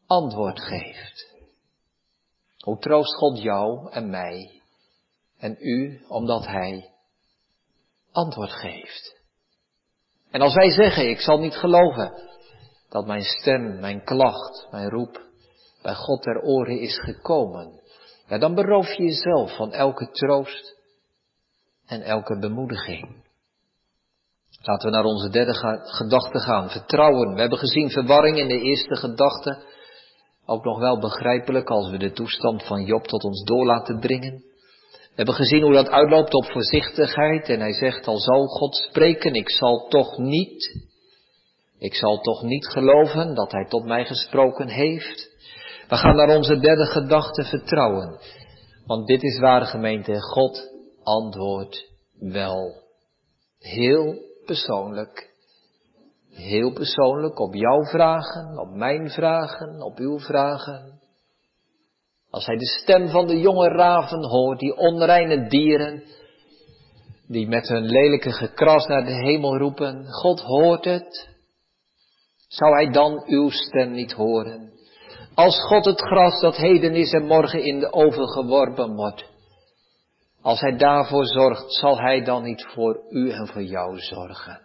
antwoord 0.06 0.60
geeft. 0.60 1.34
Hoe 2.58 2.78
troost 2.78 3.14
God 3.14 3.42
jou 3.42 3.90
en 3.90 4.10
mij 4.10 4.62
en 5.38 5.56
u, 5.58 6.04
omdat 6.08 6.46
Hij 6.46 6.90
antwoord 8.12 8.52
geeft. 8.52 9.16
En 10.30 10.40
als 10.40 10.54
wij 10.54 10.70
zeggen, 10.70 11.08
ik 11.10 11.20
zal 11.20 11.38
niet 11.38 11.56
geloven 11.56 12.12
dat 12.88 13.06
mijn 13.06 13.22
stem, 13.22 13.80
mijn 13.80 14.04
klacht, 14.04 14.66
mijn 14.70 14.90
roep 14.90 15.25
bij 15.86 15.94
God 15.94 16.22
ter 16.22 16.40
oren 16.42 16.80
is 16.80 16.98
gekomen, 16.98 17.80
ja, 18.28 18.38
dan 18.38 18.54
beroof 18.54 18.92
je 18.92 19.02
jezelf 19.02 19.56
van 19.56 19.72
elke 19.72 20.10
troost 20.10 20.74
en 21.86 22.02
elke 22.02 22.38
bemoediging. 22.38 23.24
Laten 24.62 24.90
we 24.90 24.96
naar 24.96 25.04
onze 25.04 25.30
derde 25.30 25.54
gedachte 25.84 26.38
gaan. 26.38 26.70
Vertrouwen. 26.70 27.34
We 27.34 27.40
hebben 27.40 27.58
gezien 27.58 27.90
verwarring 27.90 28.38
in 28.38 28.48
de 28.48 28.60
eerste 28.60 28.96
gedachte. 28.96 29.62
Ook 30.46 30.64
nog 30.64 30.78
wel 30.78 30.98
begrijpelijk 30.98 31.70
als 31.70 31.90
we 31.90 31.98
de 31.98 32.12
toestand 32.12 32.62
van 32.62 32.84
Job 32.84 33.06
tot 33.06 33.24
ons 33.24 33.44
door 33.44 33.66
laten 33.66 34.00
dringen. 34.00 34.44
We 34.90 35.14
hebben 35.14 35.34
gezien 35.34 35.62
hoe 35.62 35.72
dat 35.72 35.88
uitloopt 35.88 36.34
op 36.34 36.50
voorzichtigheid. 36.50 37.48
En 37.48 37.60
hij 37.60 37.72
zegt, 37.72 38.06
al 38.06 38.18
zal 38.18 38.46
God 38.46 38.76
spreken, 38.76 39.34
ik 39.34 39.50
zal 39.50 39.86
toch 39.88 40.18
niet, 40.18 40.84
ik 41.78 41.94
zal 41.94 42.20
toch 42.20 42.42
niet 42.42 42.66
geloven 42.66 43.34
dat 43.34 43.52
hij 43.52 43.64
tot 43.68 43.84
mij 43.84 44.04
gesproken 44.04 44.68
heeft. 44.68 45.34
We 45.88 45.96
gaan 45.96 46.16
naar 46.16 46.36
onze 46.36 46.58
derde 46.58 46.86
gedachte 46.86 47.44
vertrouwen. 47.44 48.18
Want 48.86 49.06
dit 49.06 49.22
is 49.22 49.38
waar 49.38 49.66
gemeente, 49.66 50.20
God 50.20 50.72
antwoordt 51.02 51.90
wel. 52.18 52.82
Heel 53.58 54.18
persoonlijk. 54.44 55.34
Heel 56.30 56.72
persoonlijk 56.72 57.38
op 57.38 57.54
jouw 57.54 57.84
vragen, 57.84 58.58
op 58.58 58.70
mijn 58.70 59.10
vragen, 59.10 59.82
op 59.82 59.98
uw 59.98 60.18
vragen. 60.18 61.00
Als 62.30 62.46
hij 62.46 62.56
de 62.56 62.66
stem 62.66 63.08
van 63.08 63.26
de 63.26 63.38
jonge 63.38 63.68
raven 63.68 64.24
hoort, 64.24 64.58
die 64.58 64.76
onreine 64.76 65.48
dieren, 65.48 66.02
die 67.26 67.48
met 67.48 67.68
hun 67.68 67.84
lelijke 67.84 68.32
gekras 68.32 68.86
naar 68.86 69.04
de 69.04 69.14
hemel 69.14 69.58
roepen, 69.58 70.06
God 70.06 70.40
hoort 70.40 70.84
het. 70.84 71.28
Zou 72.48 72.74
hij 72.74 72.90
dan 72.90 73.22
uw 73.26 73.50
stem 73.50 73.92
niet 73.92 74.12
horen? 74.12 74.75
Als 75.36 75.60
God 75.60 75.84
het 75.84 76.00
gras 76.00 76.40
dat 76.40 76.56
heden 76.56 76.94
is 76.94 77.12
en 77.12 77.26
morgen 77.26 77.64
in 77.64 77.78
de 77.78 77.92
oven 77.92 78.28
geworpen 78.28 78.94
wordt. 78.94 79.24
Als 80.42 80.60
Hij 80.60 80.76
daarvoor 80.76 81.26
zorgt, 81.26 81.72
zal 81.72 82.00
Hij 82.00 82.24
dan 82.24 82.42
niet 82.42 82.66
voor 82.74 83.00
u 83.10 83.30
en 83.30 83.46
voor 83.46 83.62
jou 83.62 83.98
zorgen. 83.98 84.60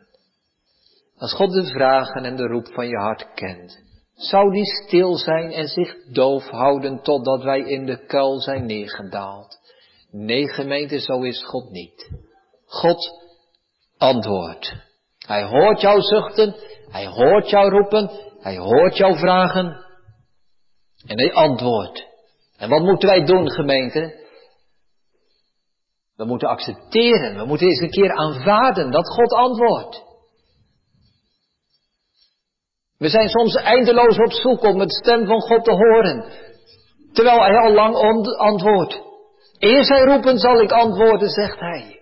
Als 1.18 1.34
God 1.34 1.52
de 1.52 1.66
vragen 1.66 2.26
en 2.26 2.36
de 2.36 2.48
roep 2.48 2.74
van 2.74 2.88
je 2.88 2.98
hart 2.98 3.34
kent, 3.34 3.84
zou 4.14 4.52
die 4.52 4.66
stil 4.66 5.16
zijn 5.16 5.52
en 5.52 5.68
zich 5.68 5.96
doof 6.12 6.50
houden 6.50 7.02
totdat 7.02 7.44
wij 7.44 7.60
in 7.60 7.86
de 7.86 8.06
kuil 8.06 8.40
zijn 8.40 8.66
neergedaald. 8.66 9.60
Nee, 10.12 10.48
gemeente, 10.48 11.00
zo 11.00 11.22
is 11.22 11.44
God 11.44 11.70
niet. 11.70 12.12
God 12.66 13.10
antwoordt. 13.98 14.76
Hij 15.18 15.44
hoort 15.44 15.82
jou 15.82 16.02
zuchten, 16.02 16.56
hij 16.90 17.08
hoort 17.08 17.50
jou 17.50 17.70
roepen, 17.70 18.10
hij 18.40 18.58
hoort 18.58 18.98
jou 18.98 19.18
vragen 19.18 19.90
en 21.06 21.18
hij 21.18 21.34
antwoordt. 21.34 22.08
En 22.58 22.70
wat 22.70 22.82
moeten 22.82 23.10
wij 23.10 23.26
doen, 23.26 23.52
gemeente? 23.52 24.20
We 26.16 26.26
moeten 26.26 26.48
accepteren, 26.48 27.38
we 27.38 27.46
moeten 27.46 27.68
eens 27.68 27.80
een 27.80 27.90
keer 27.90 28.12
aanvaarden 28.12 28.92
dat 28.92 29.10
God 29.10 29.34
antwoordt. 29.34 30.04
We 32.98 33.10
zijn 33.10 33.30
soms 33.30 33.56
eindeloos 33.56 34.18
op 34.18 34.32
zoek 34.32 34.64
om 34.64 34.80
het 34.80 34.92
stem 34.92 35.26
van 35.26 35.42
God 35.42 35.64
te 35.64 35.72
horen, 35.72 36.26
terwijl 37.14 37.40
hij 37.40 37.56
al 37.56 37.74
lang 37.74 37.96
antwoordt. 38.38 39.02
Eerst 39.58 39.90
hij 39.90 40.02
roepen 40.02 40.38
zal 40.38 40.62
ik 40.62 40.72
antwoorden, 40.72 41.30
zegt 41.30 41.60
hij. 41.60 42.02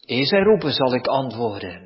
Eerst 0.00 0.30
hij 0.30 0.42
roepen 0.42 0.72
zal 0.72 0.94
ik 0.94 1.06
antwoorden. 1.06 1.85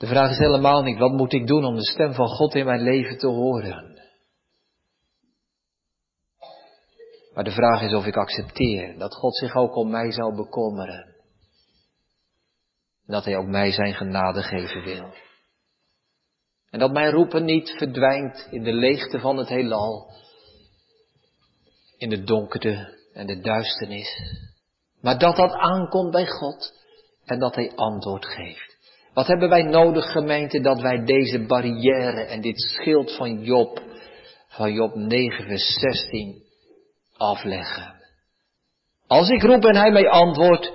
De 0.00 0.06
vraag 0.06 0.30
is 0.30 0.38
helemaal 0.38 0.82
niet, 0.82 0.98
wat 0.98 1.12
moet 1.12 1.32
ik 1.32 1.46
doen 1.46 1.64
om 1.64 1.74
de 1.74 1.86
stem 1.86 2.14
van 2.14 2.28
God 2.28 2.54
in 2.54 2.64
mijn 2.64 2.80
leven 2.80 3.18
te 3.18 3.26
horen? 3.26 4.00
Maar 7.34 7.44
de 7.44 7.50
vraag 7.50 7.82
is 7.82 7.94
of 7.94 8.06
ik 8.06 8.16
accepteer 8.16 8.98
dat 8.98 9.14
God 9.14 9.36
zich 9.36 9.54
ook 9.54 9.76
om 9.76 9.90
mij 9.90 10.12
zal 10.12 10.34
bekommeren. 10.34 11.04
En 13.06 13.12
dat 13.12 13.24
Hij 13.24 13.36
ook 13.36 13.46
mij 13.46 13.72
zijn 13.72 13.94
genade 13.94 14.42
geven 14.42 14.82
wil. 14.82 15.14
En 16.70 16.78
dat 16.78 16.92
mijn 16.92 17.10
roepen 17.10 17.44
niet 17.44 17.70
verdwijnt 17.70 18.46
in 18.50 18.62
de 18.62 18.72
leegte 18.72 19.20
van 19.20 19.36
het 19.36 19.48
heelal, 19.48 20.12
in 21.96 22.08
de 22.08 22.22
donkerte 22.22 22.98
en 23.12 23.26
de 23.26 23.40
duisternis, 23.40 24.18
maar 25.00 25.18
dat 25.18 25.36
dat 25.36 25.52
aankomt 25.52 26.10
bij 26.10 26.26
God 26.26 26.72
en 27.24 27.38
dat 27.38 27.54
Hij 27.54 27.72
antwoord 27.74 28.26
geeft. 28.26 28.69
Wat 29.14 29.26
hebben 29.26 29.48
wij 29.48 29.62
nodig, 29.62 30.12
gemeente, 30.12 30.60
dat 30.60 30.80
wij 30.80 31.04
deze 31.04 31.46
barrière 31.46 32.20
en 32.24 32.40
dit 32.40 32.60
schild 32.60 33.16
van 33.16 33.42
Job, 33.42 33.82
van 34.48 34.72
Job 34.72 34.94
9, 34.94 35.46
vers 35.46 35.74
16, 35.74 36.42
afleggen? 37.16 37.94
Als 39.06 39.28
ik 39.28 39.42
roep 39.42 39.64
en 39.64 39.76
Hij 39.76 39.90
mij 39.90 40.08
antwoordt, 40.08 40.72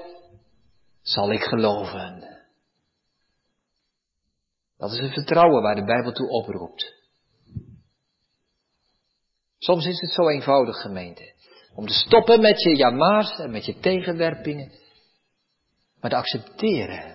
zal 1.02 1.32
ik 1.32 1.44
geloven. 1.44 2.24
Dat 4.78 4.92
is 4.92 5.00
het 5.00 5.14
vertrouwen 5.14 5.62
waar 5.62 5.76
de 5.76 5.84
Bijbel 5.84 6.12
toe 6.12 6.30
oproept. 6.30 6.94
Soms 9.58 9.86
is 9.86 10.00
het 10.00 10.12
zo 10.12 10.30
eenvoudig, 10.30 10.82
gemeente, 10.82 11.34
om 11.76 11.88
te 11.88 11.94
stoppen 11.94 12.42
met 12.42 12.62
je 12.62 12.76
jamaars 12.76 13.40
en 13.40 13.52
met 13.52 13.66
je 13.66 13.80
tegenwerpingen, 13.80 14.72
maar 16.00 16.10
te 16.10 16.16
accepteren 16.16 17.15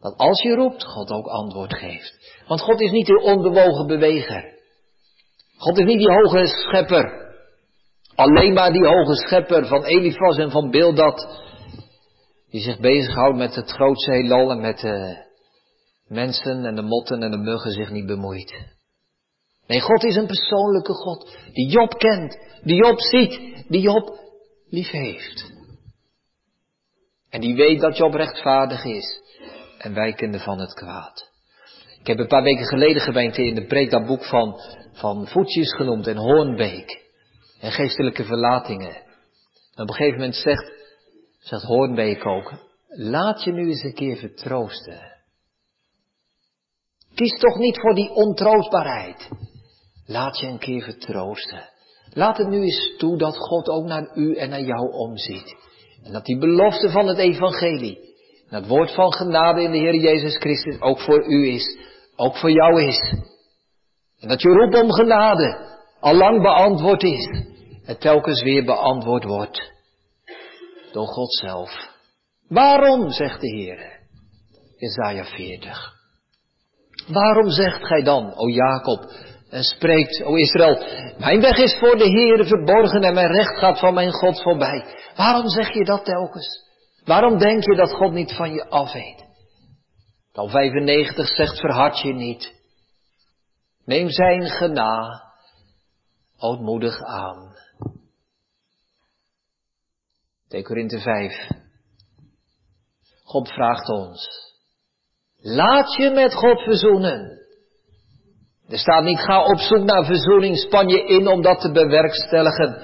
dat 0.00 0.16
als 0.16 0.42
je 0.42 0.54
roept, 0.54 0.84
God 0.84 1.10
ook 1.10 1.26
antwoord 1.26 1.74
geeft. 1.74 2.42
Want 2.46 2.60
God 2.60 2.80
is 2.80 2.90
niet 2.90 3.06
de 3.06 3.22
onbewogen 3.22 3.86
beweger. 3.86 4.54
God 5.56 5.78
is 5.78 5.84
niet 5.84 5.98
die 5.98 6.12
hoge 6.12 6.46
schepper. 6.46 7.24
Alleen 8.14 8.52
maar 8.52 8.72
die 8.72 8.86
hoge 8.86 9.14
schepper 9.14 9.66
van 9.66 9.84
Elifas 9.84 10.38
en 10.38 10.50
van 10.50 10.70
Bildad. 10.70 11.44
Die 12.50 12.60
zich 12.60 12.80
bezighoudt 12.80 13.36
met 13.36 13.54
het 13.54 13.70
grootste 13.70 14.12
heelal 14.12 14.50
en 14.50 14.60
met 14.60 14.78
de 14.78 15.24
mensen 16.08 16.64
en 16.64 16.74
de 16.74 16.82
motten 16.82 17.22
en 17.22 17.30
de 17.30 17.36
muggen 17.36 17.70
zich 17.70 17.90
niet 17.90 18.06
bemoeit. 18.06 18.54
Nee, 19.66 19.80
God 19.80 20.04
is 20.04 20.16
een 20.16 20.26
persoonlijke 20.26 20.92
God. 20.92 21.36
Die 21.52 21.68
Job 21.68 21.98
kent. 21.98 22.38
Die 22.62 22.76
Job 22.76 23.00
ziet. 23.00 23.64
Die 23.68 23.80
Job 23.80 24.18
lief 24.68 24.90
heeft. 24.90 25.52
En 27.30 27.40
die 27.40 27.54
weet 27.54 27.80
dat 27.80 27.96
Job 27.96 28.14
rechtvaardig 28.14 28.84
is 28.84 29.20
en 29.86 29.94
wijkende 29.94 30.38
van 30.38 30.58
het 30.58 30.74
kwaad. 30.74 31.30
Ik 32.00 32.06
heb 32.06 32.18
een 32.18 32.26
paar 32.26 32.42
weken 32.42 32.64
geleden 32.64 33.02
gemeente 33.02 33.44
in 33.44 33.54
de 33.54 33.66
preek 33.66 33.90
dat 33.90 34.06
boek 34.06 34.24
van, 34.24 34.60
van 34.92 35.26
Voetjes 35.28 35.74
genoemd 35.74 36.06
en 36.06 36.16
Hoornbeek. 36.16 37.04
En 37.60 37.72
geestelijke 37.72 38.24
verlatingen. 38.24 38.94
En 39.74 39.82
op 39.82 39.88
een 39.88 39.94
gegeven 39.94 40.18
moment 40.18 40.34
zegt, 40.34 40.72
zegt 41.38 41.62
Hoornbeek 41.62 42.26
ook, 42.26 42.52
laat 42.88 43.44
je 43.44 43.52
nu 43.52 43.68
eens 43.68 43.82
een 43.82 43.94
keer 43.94 44.16
vertroosten. 44.16 45.00
Kies 47.14 47.38
toch 47.38 47.58
niet 47.58 47.80
voor 47.80 47.94
die 47.94 48.10
ontroostbaarheid. 48.10 49.28
Laat 50.06 50.38
je 50.38 50.46
een 50.46 50.58
keer 50.58 50.82
vertroosten. 50.82 51.68
Laat 52.10 52.36
het 52.36 52.48
nu 52.48 52.62
eens 52.62 52.94
toe 52.98 53.18
dat 53.18 53.36
God 53.36 53.68
ook 53.68 53.84
naar 53.84 54.16
u 54.16 54.36
en 54.36 54.50
naar 54.50 54.62
jou 54.62 54.92
omziet. 54.92 55.56
En 56.02 56.12
dat 56.12 56.24
die 56.24 56.38
belofte 56.38 56.90
van 56.90 57.06
het 57.06 57.18
evangelie, 57.18 58.15
het 58.48 58.66
woord 58.66 58.94
van 58.94 59.12
genade 59.12 59.62
in 59.62 59.70
de 59.70 59.78
Heer 59.78 59.94
Jezus 59.94 60.36
Christus 60.36 60.80
ook 60.80 61.00
voor 61.00 61.26
u 61.26 61.48
is, 61.48 61.78
ook 62.16 62.36
voor 62.36 62.50
jou 62.50 62.82
is. 62.82 63.14
En 64.20 64.28
dat 64.28 64.42
je 64.42 64.48
roep 64.48 64.74
om 64.74 64.92
genade 64.92 65.78
al 66.00 66.14
lang 66.14 66.42
beantwoord 66.42 67.02
is 67.02 67.26
en 67.84 67.98
telkens 67.98 68.42
weer 68.42 68.64
beantwoord 68.64 69.24
wordt 69.24 69.72
door 70.92 71.06
God 71.06 71.34
zelf. 71.34 71.94
Waarom, 72.48 73.10
zegt 73.10 73.40
de 73.40 73.48
Heer, 73.48 74.00
Isaiah 74.76 75.26
40. 75.26 75.94
Waarom 77.08 77.50
zegt 77.50 77.86
gij 77.86 78.02
dan, 78.02 78.34
o 78.34 78.48
Jacob, 78.48 79.12
en 79.50 79.62
spreekt, 79.62 80.22
o 80.22 80.34
Israël, 80.34 80.78
mijn 81.18 81.40
weg 81.40 81.56
is 81.56 81.76
voor 81.78 81.98
de 81.98 82.08
Heer 82.08 82.46
verborgen 82.46 83.02
en 83.02 83.14
mijn 83.14 83.32
recht 83.32 83.58
gaat 83.58 83.78
van 83.78 83.94
mijn 83.94 84.12
God 84.12 84.42
voorbij. 84.42 84.84
Waarom 85.16 85.48
zeg 85.48 85.72
je 85.72 85.84
dat 85.84 86.04
telkens? 86.04 86.65
Waarom 87.06 87.38
denk 87.38 87.64
je 87.64 87.76
dat 87.76 87.92
God 87.92 88.12
niet 88.12 88.32
van 88.32 88.52
je 88.52 88.68
af 88.68 88.92
weet? 88.92 89.24
Psalm 90.32 90.50
95 90.50 91.26
zegt 91.28 91.60
verhard 91.60 91.98
je 92.00 92.12
niet. 92.12 92.54
Neem 93.84 94.10
zijn 94.10 94.42
gena 94.42 95.22
ootmoedig 96.38 97.02
aan. 97.02 97.54
2 100.48 100.62
Korinthe 100.62 100.98
5. 100.98 101.48
God 103.22 103.48
vraagt 103.48 103.88
ons. 103.88 104.28
Laat 105.36 105.94
je 105.94 106.10
met 106.10 106.34
God 106.34 106.60
verzoenen. 106.60 107.38
Er 108.68 108.78
staat 108.78 109.04
niet 109.04 109.18
ga 109.18 109.44
op 109.44 109.58
zoek 109.58 109.84
naar 109.84 110.04
verzoening, 110.04 110.56
span 110.56 110.88
je 110.88 111.04
in 111.04 111.28
om 111.28 111.42
dat 111.42 111.60
te 111.60 111.72
bewerkstelligen. 111.72 112.82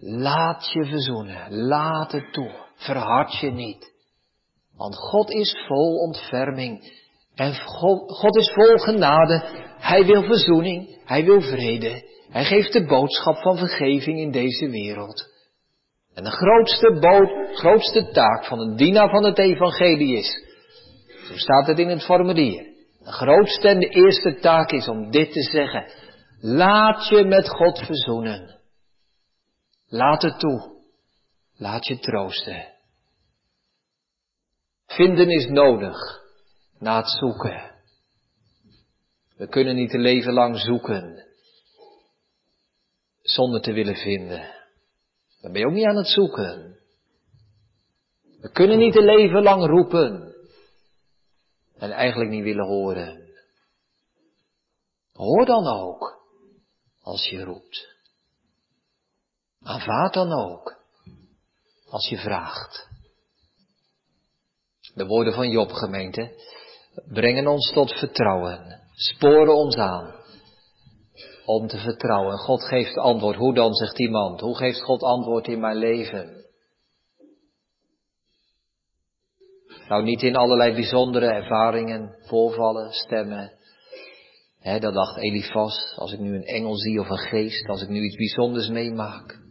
Laat 0.00 0.72
je 0.72 0.84
verzoenen, 0.84 1.54
laat 1.54 2.12
het 2.12 2.32
toe. 2.32 2.67
Verhard 2.78 3.38
je 3.38 3.50
niet. 3.50 3.92
Want 4.76 4.96
God 4.96 5.30
is 5.30 5.64
vol 5.66 5.96
ontferming. 5.96 6.92
En 7.34 7.54
God, 8.08 8.36
is 8.36 8.52
vol 8.52 8.76
genade. 8.76 9.42
Hij 9.78 10.04
wil 10.04 10.22
verzoening. 10.22 10.98
Hij 11.04 11.24
wil 11.24 11.40
vrede. 11.40 12.06
Hij 12.30 12.44
geeft 12.44 12.72
de 12.72 12.86
boodschap 12.86 13.36
van 13.36 13.56
vergeving 13.58 14.18
in 14.18 14.30
deze 14.30 14.68
wereld. 14.68 15.36
En 16.14 16.24
de 16.24 16.30
grootste, 16.30 16.98
bood, 17.00 17.56
grootste 17.56 18.10
taak 18.12 18.44
van 18.44 18.60
een 18.60 18.76
dienaar 18.76 19.10
van 19.10 19.24
het 19.24 19.38
evangelie 19.38 20.16
is, 20.16 20.44
zo 21.26 21.36
staat 21.36 21.66
het 21.66 21.78
in 21.78 21.88
het 21.88 22.04
formulier, 22.04 22.62
de 22.98 23.12
grootste 23.12 23.68
en 23.68 23.78
de 23.78 23.88
eerste 23.88 24.38
taak 24.40 24.70
is 24.70 24.88
om 24.88 25.10
dit 25.10 25.32
te 25.32 25.42
zeggen. 25.42 25.86
Laat 26.40 27.08
je 27.08 27.24
met 27.24 27.48
God 27.48 27.78
verzoenen. 27.78 28.58
Laat 29.88 30.22
het 30.22 30.38
toe. 30.38 30.77
Laat 31.58 31.86
je 31.86 31.98
troosten. 31.98 32.74
Vinden 34.86 35.30
is 35.30 35.46
nodig 35.46 35.96
na 36.78 36.96
het 36.96 37.10
zoeken. 37.10 37.74
We 39.36 39.48
kunnen 39.48 39.74
niet 39.74 39.94
een 39.94 40.00
leven 40.00 40.32
lang 40.32 40.58
zoeken 40.58 41.26
zonder 43.22 43.60
te 43.60 43.72
willen 43.72 43.96
vinden. 43.96 44.54
Dan 45.40 45.52
ben 45.52 45.60
je 45.60 45.66
ook 45.66 45.72
niet 45.72 45.86
aan 45.86 45.96
het 45.96 46.08
zoeken. 46.08 46.78
We 48.40 48.50
kunnen 48.50 48.78
niet 48.78 48.96
een 48.96 49.04
leven 49.04 49.42
lang 49.42 49.66
roepen 49.66 50.34
en 51.76 51.90
eigenlijk 51.90 52.30
niet 52.30 52.44
willen 52.44 52.66
horen. 52.66 53.28
Hoor 55.12 55.46
dan 55.46 55.66
ook 55.66 56.22
als 57.00 57.28
je 57.28 57.44
roept. 57.44 57.96
Aanvaard 59.60 60.14
dan 60.14 60.32
ook 60.32 60.77
als 61.90 62.08
je 62.08 62.18
vraagt. 62.18 62.88
De 64.94 65.06
woorden 65.06 65.32
van 65.32 65.50
Job, 65.50 65.72
gemeente, 65.72 66.32
brengen 67.08 67.46
ons 67.46 67.72
tot 67.72 67.92
vertrouwen, 67.92 68.80
sporen 68.94 69.54
ons 69.54 69.76
aan 69.76 70.16
om 71.44 71.66
te 71.66 71.78
vertrouwen. 71.78 72.38
God 72.38 72.64
geeft 72.64 72.96
antwoord. 72.96 73.36
Hoe 73.36 73.54
dan, 73.54 73.74
zegt 73.74 73.98
iemand? 73.98 74.40
Hoe 74.40 74.56
geeft 74.56 74.82
God 74.82 75.02
antwoord 75.02 75.46
in 75.46 75.60
mijn 75.60 75.76
leven? 75.76 76.46
Nou, 79.88 80.02
niet 80.02 80.22
in 80.22 80.36
allerlei 80.36 80.74
bijzondere 80.74 81.26
ervaringen, 81.26 82.16
voorvallen, 82.20 82.92
stemmen. 82.92 83.52
He, 84.58 84.78
dat 84.78 84.94
dacht 84.94 85.16
Elifas, 85.16 85.94
als 85.96 86.12
ik 86.12 86.18
nu 86.18 86.34
een 86.34 86.44
engel 86.44 86.76
zie 86.76 87.00
of 87.00 87.08
een 87.08 87.18
geest, 87.18 87.68
als 87.68 87.82
ik 87.82 87.88
nu 87.88 88.04
iets 88.04 88.16
bijzonders 88.16 88.68
meemaak. 88.68 89.47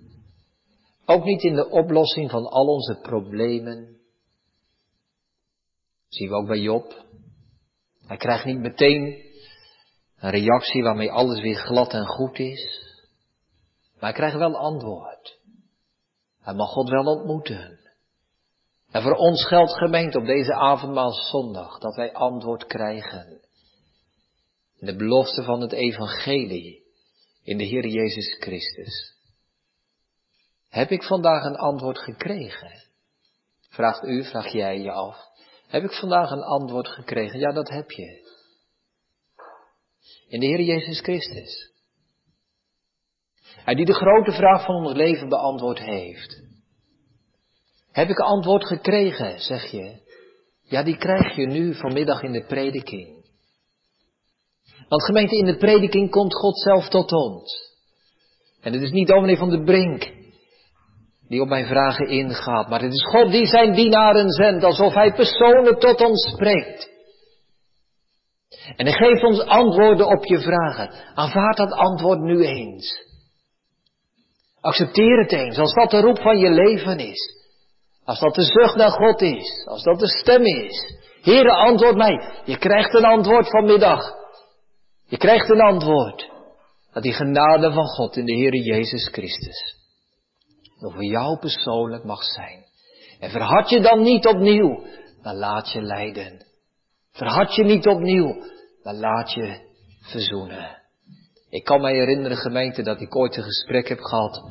Ook 1.10 1.24
niet 1.24 1.44
in 1.44 1.56
de 1.56 1.70
oplossing 1.70 2.30
van 2.30 2.46
al 2.46 2.66
onze 2.66 3.00
problemen. 3.02 3.98
zien 6.08 6.30
we 6.30 6.36
ook 6.36 6.48
bij 6.48 6.60
Job. 6.60 7.06
Hij 8.00 8.18
krijgt 8.18 8.46
niet 8.46 8.60
meteen 8.60 9.26
een 10.18 10.30
reactie 10.30 10.84
waarmee 10.84 11.12
alles 11.12 11.42
weer 11.42 11.56
glad 11.56 11.94
en 11.94 12.06
goed 12.06 12.40
is. 12.40 12.82
Maar 13.94 14.04
hij 14.10 14.14
krijgt 14.14 14.38
wel 14.38 14.58
antwoord. 14.58 15.40
Hij 16.42 16.54
mag 16.54 16.70
God 16.70 16.90
wel 16.90 17.06
ontmoeten. 17.16 17.80
En 18.92 19.02
voor 19.02 19.16
ons 19.16 19.46
geldt 19.46 19.78
gemeente 19.78 20.18
op 20.18 20.26
deze 20.26 20.54
avondmaalszondag 20.54 21.80
dat 21.80 21.96
wij 21.96 22.14
antwoord 22.14 22.66
krijgen. 22.66 23.42
In 24.78 24.86
de 24.86 24.96
belofte 24.96 25.44
van 25.44 25.62
het 25.62 25.72
evangelie 25.72 26.84
in 27.44 27.58
de 27.58 27.64
Heer 27.64 27.88
Jezus 27.88 28.36
Christus. 28.40 29.17
Heb 30.78 30.92
ik 30.92 31.04
vandaag 31.04 31.44
een 31.44 31.56
antwoord 31.56 32.00
gekregen? 32.00 32.72
Vraagt 33.70 34.04
u, 34.04 34.24
vraag 34.24 34.52
jij 34.52 34.80
je 34.80 34.92
af. 34.92 35.18
Heb 35.68 35.84
ik 35.84 35.92
vandaag 35.92 36.32
een 36.32 36.44
antwoord 36.44 36.88
gekregen? 36.88 37.40
Ja, 37.40 37.52
dat 37.52 37.70
heb 37.70 37.92
je. 37.92 38.36
In 40.28 40.40
de 40.40 40.46
Heer 40.46 40.62
Jezus 40.62 41.00
Christus. 41.00 41.72
Hij 43.44 43.76
die 43.76 43.86
de 43.86 43.94
grote 43.94 44.32
vraag 44.32 44.66
van 44.66 44.76
ons 44.76 44.94
leven 44.94 45.30
beantwoord 45.30 45.80
heeft. 45.80 46.42
Heb 47.92 48.10
ik 48.10 48.20
antwoord 48.20 48.68
gekregen, 48.68 49.40
zeg 49.40 49.72
je? 49.72 50.02
Ja, 50.64 50.84
die 50.84 50.98
krijg 50.98 51.36
je 51.36 51.48
nu 51.48 51.76
vanmiddag 51.76 52.22
in 52.22 52.32
de 52.32 52.46
prediking. 52.46 53.26
Want 54.90 55.04
gemeente, 55.04 55.36
in 55.36 55.46
de 55.46 55.58
prediking 55.58 56.12
komt 56.12 56.36
God 56.36 56.60
zelf 56.60 56.90
tot 56.90 57.12
ons. 57.12 57.76
En 58.62 58.74
het 58.74 58.82
is 58.82 58.92
niet 58.92 59.08
dominee 59.08 59.38
van 59.38 59.50
de 59.50 59.64
Brink 59.64 60.17
die 61.28 61.42
op 61.42 61.48
mijn 61.48 61.66
vragen 61.66 62.08
ingaat, 62.08 62.70
maar 62.70 62.82
het 62.82 62.94
is 62.94 63.06
God 63.06 63.32
die 63.32 63.46
zijn 63.46 63.74
dienaren 63.74 64.30
zendt, 64.30 64.64
alsof 64.64 64.94
hij 64.94 65.14
persoonlijk 65.14 65.80
tot 65.80 66.02
ons 66.02 66.30
spreekt. 66.34 66.96
En 68.76 68.86
hij 68.86 68.96
geeft 68.96 69.24
ons 69.24 69.40
antwoorden 69.40 70.08
op 70.08 70.26
je 70.26 70.40
vragen. 70.40 70.92
Aanvaard 71.14 71.58
dat 71.58 71.72
antwoord 71.72 72.20
nu 72.20 72.46
eens. 72.46 73.06
Accepteer 74.62 75.20
het 75.22 75.32
eens, 75.32 75.58
als 75.58 75.74
dat 75.74 75.92
de 75.92 76.00
roep 76.00 76.22
van 76.22 76.38
je 76.38 76.50
leven 76.50 77.00
is. 77.00 77.36
Als 78.06 78.20
dat 78.20 78.36
de 78.36 78.44
zucht 78.44 78.76
naar 78.76 78.92
God 78.92 79.22
is, 79.22 79.66
als 79.66 79.84
dat 79.84 80.00
de 80.00 80.08
stem 80.08 80.46
is. 80.46 80.96
Heere, 81.22 81.52
antwoord 81.52 81.96
mij. 81.96 82.30
Je 82.46 82.58
krijgt 82.58 82.94
een 82.94 83.06
antwoord 83.06 83.50
vanmiddag. 83.50 84.14
Je 85.06 85.18
krijgt 85.18 85.50
een 85.50 85.62
antwoord. 85.62 86.32
Dat 86.94 87.04
die 87.04 87.14
genade 87.14 87.72
van 87.72 87.86
God 87.86 88.18
in 88.18 88.26
de 88.26 88.34
Heere 88.34 88.62
Jezus 88.62 89.08
Christus 89.12 89.78
over 90.84 91.04
jou 91.04 91.40
persoonlijk 91.40 92.04
mag 92.04 92.24
zijn. 92.24 92.66
En 93.20 93.30
verhard 93.30 93.70
je 93.70 93.82
dan 93.82 94.02
niet 94.02 94.28
opnieuw, 94.28 94.86
maar 95.22 95.36
laat 95.36 95.72
je 95.72 95.82
leiden. 95.82 96.46
Verhard 97.12 97.56
je 97.56 97.64
niet 97.64 97.88
opnieuw, 97.88 98.44
maar 98.84 98.94
laat 98.94 99.34
je 99.34 99.60
verzoenen. 100.02 100.78
Ik 101.50 101.64
kan 101.64 101.82
mij 101.82 101.94
herinneren, 101.94 102.38
gemeente, 102.38 102.82
dat 102.82 103.02
ik 103.02 103.16
ooit 103.16 103.38
een 103.38 103.44
gesprek 103.44 103.88
heb 103.88 104.00
gehad. 104.00 104.44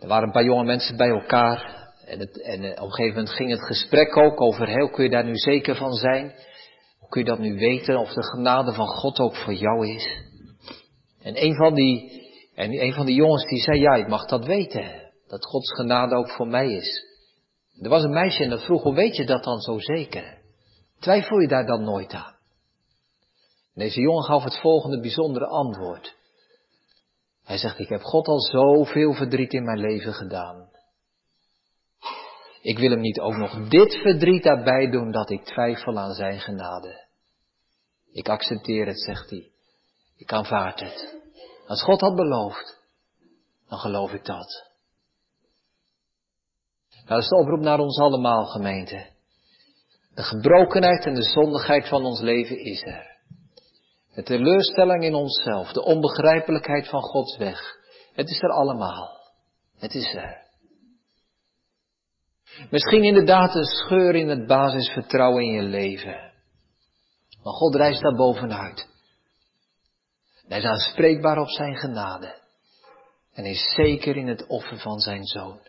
Er 0.00 0.08
waren 0.08 0.26
een 0.26 0.32
paar 0.32 0.44
jonge 0.44 0.64
mensen 0.64 0.96
bij 0.96 1.08
elkaar. 1.08 1.78
En, 2.06 2.18
het, 2.18 2.42
en 2.42 2.64
eh, 2.64 2.70
op 2.70 2.86
een 2.88 2.92
gegeven 2.92 3.16
moment 3.16 3.34
ging 3.34 3.50
het 3.50 3.66
gesprek 3.66 4.16
ook 4.16 4.40
over, 4.40 4.80
hoe 4.80 4.90
kun 4.90 5.04
je 5.04 5.10
daar 5.10 5.24
nu 5.24 5.36
zeker 5.36 5.76
van 5.76 5.92
zijn? 5.92 6.34
Hoe 6.98 7.08
kun 7.08 7.20
je 7.20 7.28
dat 7.28 7.38
nu 7.38 7.54
weten, 7.54 7.98
of 7.98 8.12
de 8.12 8.22
genade 8.22 8.72
van 8.72 8.86
God 8.86 9.18
ook 9.18 9.36
voor 9.36 9.54
jou 9.54 9.88
is? 9.88 10.24
En 11.22 11.44
een 11.44 11.54
van 11.54 11.74
die 11.74 12.19
en 12.60 12.82
een 12.82 12.92
van 12.92 13.06
die 13.06 13.14
jongens 13.14 13.44
die 13.44 13.60
zei, 13.60 13.80
ja, 13.80 13.94
ik 13.94 14.08
mag 14.08 14.24
dat 14.24 14.44
weten. 14.44 15.12
Dat 15.26 15.44
Gods 15.44 15.74
genade 15.74 16.14
ook 16.14 16.30
voor 16.30 16.46
mij 16.46 16.72
is. 16.72 17.04
Er 17.80 17.88
was 17.88 18.02
een 18.02 18.10
meisje 18.10 18.42
en 18.42 18.50
dat 18.50 18.64
vroeg, 18.64 18.82
hoe 18.82 18.94
weet 18.94 19.16
je 19.16 19.26
dat 19.26 19.44
dan 19.44 19.60
zo 19.60 19.78
zeker? 19.78 20.38
Twijfel 20.98 21.38
je 21.38 21.48
daar 21.48 21.66
dan 21.66 21.84
nooit 21.84 22.12
aan? 22.12 22.38
deze 23.74 24.00
jongen 24.00 24.24
gaf 24.24 24.44
het 24.44 24.60
volgende 24.60 25.00
bijzondere 25.00 25.46
antwoord. 25.46 26.16
Hij 27.44 27.58
zegt, 27.58 27.78
ik 27.78 27.88
heb 27.88 28.02
God 28.02 28.26
al 28.26 28.40
zoveel 28.40 29.14
verdriet 29.14 29.52
in 29.52 29.64
mijn 29.64 29.80
leven 29.80 30.14
gedaan. 30.14 30.70
Ik 32.62 32.78
wil 32.78 32.90
hem 32.90 33.00
niet 33.00 33.20
ook 33.20 33.36
nog 33.36 33.68
dit 33.68 33.94
verdriet 33.96 34.42
daarbij 34.42 34.90
doen 34.90 35.10
dat 35.10 35.30
ik 35.30 35.44
twijfel 35.44 35.98
aan 35.98 36.14
zijn 36.14 36.40
genade. 36.40 37.06
Ik 38.12 38.28
accepteer 38.28 38.86
het, 38.86 39.00
zegt 39.00 39.30
hij. 39.30 39.50
Ik 40.16 40.32
aanvaard 40.32 40.80
het. 40.80 41.19
Als 41.70 41.82
God 41.82 42.00
had 42.00 42.14
beloofd, 42.14 42.78
dan 43.68 43.78
geloof 43.78 44.12
ik 44.12 44.24
dat. 44.24 44.68
Nou, 46.90 47.06
dat 47.06 47.18
is 47.18 47.28
de 47.28 47.36
oproep 47.36 47.60
naar 47.60 47.78
ons 47.78 47.98
allemaal, 47.98 48.46
gemeente. 48.46 49.06
De 50.14 50.22
gebrokenheid 50.22 51.04
en 51.04 51.14
de 51.14 51.22
zondigheid 51.22 51.88
van 51.88 52.04
ons 52.04 52.20
leven 52.20 52.58
is 52.64 52.82
er. 52.82 53.18
De 54.14 54.22
teleurstelling 54.22 55.04
in 55.04 55.14
onszelf, 55.14 55.72
de 55.72 55.84
onbegrijpelijkheid 55.84 56.88
van 56.88 57.02
Gods 57.02 57.36
weg. 57.36 57.76
Het 58.12 58.28
is 58.28 58.42
er 58.42 58.50
allemaal. 58.50 59.20
Het 59.78 59.94
is 59.94 60.14
er. 60.14 60.46
Misschien 62.70 63.02
inderdaad 63.02 63.54
een 63.54 63.64
scheur 63.64 64.14
in 64.14 64.28
het 64.28 64.46
basisvertrouwen 64.46 65.42
in 65.42 65.52
je 65.52 65.62
leven. 65.62 66.32
Maar 67.42 67.52
God 67.52 67.74
reist 67.74 68.02
daar 68.02 68.16
bovenuit. 68.16 68.89
Hij 70.50 70.58
is 70.58 70.64
aanspreekbaar 70.64 71.38
op 71.38 71.48
zijn 71.48 71.76
genade. 71.76 72.38
En 73.32 73.44
is 73.44 73.74
zeker 73.74 74.16
in 74.16 74.26
het 74.26 74.46
offer 74.46 74.78
van 74.78 74.98
zijn 74.98 75.24
zoon. 75.24 75.60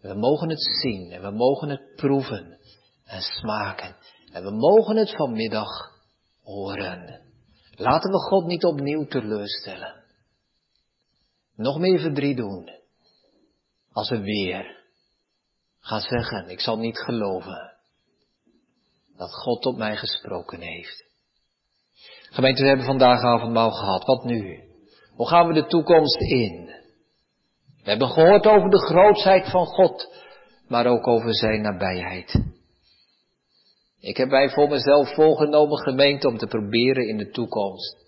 We 0.00 0.14
mogen 0.14 0.48
het 0.48 0.62
zien 0.82 1.12
en 1.12 1.22
we 1.22 1.30
mogen 1.30 1.68
het 1.68 1.94
proeven 1.96 2.58
en 3.04 3.20
smaken. 3.20 3.96
En 4.32 4.44
we 4.44 4.50
mogen 4.50 4.96
het 4.96 5.16
vanmiddag 5.16 5.68
horen. 6.42 7.20
Laten 7.70 8.10
we 8.10 8.18
God 8.18 8.46
niet 8.46 8.64
opnieuw 8.64 9.06
teleurstellen. 9.06 10.04
Nog 11.56 11.78
meer 11.78 12.00
verdriet 12.00 12.36
doen. 12.36 12.70
Als 13.92 14.10
we 14.10 14.20
weer 14.20 14.84
gaan 15.80 16.00
zeggen, 16.00 16.48
ik 16.48 16.60
zal 16.60 16.78
niet 16.78 16.98
geloven 16.98 17.76
dat 19.16 19.34
God 19.34 19.62
tot 19.62 19.76
mij 19.76 19.96
gesproken 19.96 20.60
heeft. 20.60 21.07
Gemeente, 22.30 22.62
we 22.62 22.68
hebben 22.68 22.86
vandaag 22.86 23.22
avondmaal 23.22 23.70
gehad. 23.70 24.04
Wat 24.04 24.24
nu? 24.24 24.60
Hoe 25.14 25.28
gaan 25.28 25.46
we 25.46 25.52
de 25.52 25.66
toekomst 25.66 26.20
in? 26.20 26.66
We 27.82 27.90
hebben 27.90 28.08
gehoord 28.08 28.46
over 28.46 28.70
de 28.70 28.86
grootheid 28.86 29.50
van 29.50 29.66
God, 29.66 30.14
maar 30.68 30.86
ook 30.86 31.06
over 31.06 31.34
zijn 31.34 31.60
nabijheid. 31.60 32.42
Ik 34.00 34.16
heb 34.16 34.28
mij 34.28 34.50
voor 34.50 34.68
mezelf 34.68 35.14
voorgenomen, 35.14 35.78
gemeente, 35.78 36.28
om 36.28 36.38
te 36.38 36.46
proberen 36.46 37.08
in 37.08 37.16
de 37.16 37.30
toekomst 37.30 38.06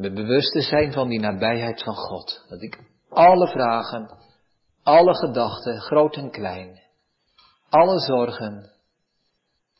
me 0.00 0.12
bewust 0.12 0.52
te 0.52 0.60
zijn 0.60 0.92
van 0.92 1.08
die 1.08 1.20
nabijheid 1.20 1.82
van 1.82 1.94
God. 1.94 2.44
Dat 2.48 2.62
ik 2.62 2.78
alle 3.08 3.48
vragen, 3.48 4.10
alle 4.82 5.14
gedachten, 5.14 5.80
groot 5.80 6.16
en 6.16 6.30
klein, 6.30 6.80
alle 7.68 7.98
zorgen, 7.98 8.70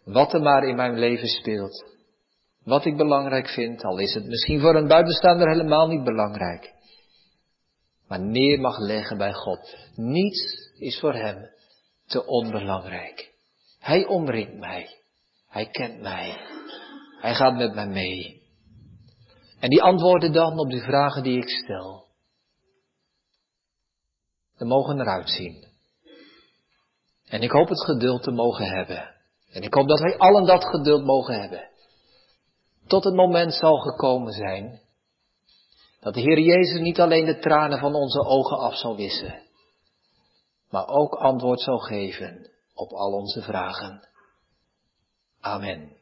wat 0.04 0.32
er 0.32 0.40
maar 0.40 0.64
in 0.64 0.76
mijn 0.76 0.98
leven 0.98 1.28
speelt, 1.28 1.84
wat 2.64 2.84
ik 2.84 2.96
belangrijk 2.96 3.48
vind, 3.48 3.84
al 3.84 3.98
is 3.98 4.14
het 4.14 4.26
misschien 4.26 4.60
voor 4.60 4.74
een 4.74 4.88
buitenstaander 4.88 5.48
helemaal 5.48 5.88
niet 5.88 6.04
belangrijk. 6.04 6.74
Maar 8.08 8.20
neer 8.20 8.60
mag 8.60 8.78
leggen 8.78 9.18
bij 9.18 9.32
God. 9.32 9.76
Niets 9.94 10.72
is 10.78 11.00
voor 11.00 11.14
hem 11.14 11.50
te 12.06 12.26
onbelangrijk. 12.26 13.32
Hij 13.78 14.06
omringt 14.06 14.58
mij. 14.58 14.88
Hij 15.48 15.66
kent 15.66 16.00
mij. 16.00 16.36
Hij 17.20 17.34
gaat 17.34 17.54
met 17.54 17.74
mij 17.74 17.88
mee. 17.88 18.42
En 19.60 19.68
die 19.68 19.82
antwoorden 19.82 20.32
dan 20.32 20.58
op 20.58 20.70
de 20.70 20.80
vragen 20.80 21.22
die 21.22 21.36
ik 21.36 21.48
stel. 21.48 22.08
We 24.56 24.64
mogen 24.64 25.00
eruit 25.00 25.30
zien. 25.30 25.68
En 27.26 27.42
ik 27.42 27.50
hoop 27.50 27.68
het 27.68 27.84
geduld 27.84 28.22
te 28.22 28.30
mogen 28.30 28.66
hebben. 28.66 29.14
En 29.52 29.62
ik 29.62 29.74
hoop 29.74 29.88
dat 29.88 30.00
wij 30.00 30.18
allen 30.18 30.46
dat 30.46 30.64
geduld 30.64 31.04
mogen 31.04 31.40
hebben 31.40 31.69
tot 32.90 33.04
het 33.04 33.14
moment 33.14 33.54
zal 33.54 33.76
gekomen 33.76 34.32
zijn 34.32 34.80
dat 36.00 36.14
de 36.14 36.20
Heer 36.20 36.38
Jezus 36.38 36.80
niet 36.80 37.00
alleen 37.00 37.24
de 37.24 37.38
tranen 37.38 37.78
van 37.78 37.94
onze 37.94 38.20
ogen 38.20 38.58
af 38.58 38.74
zal 38.74 38.96
wissen, 38.96 39.42
maar 40.70 40.88
ook 40.88 41.14
antwoord 41.14 41.60
zal 41.60 41.78
geven 41.78 42.50
op 42.74 42.90
al 42.92 43.12
onze 43.12 43.42
vragen. 43.42 44.08
Amen. 45.40 45.99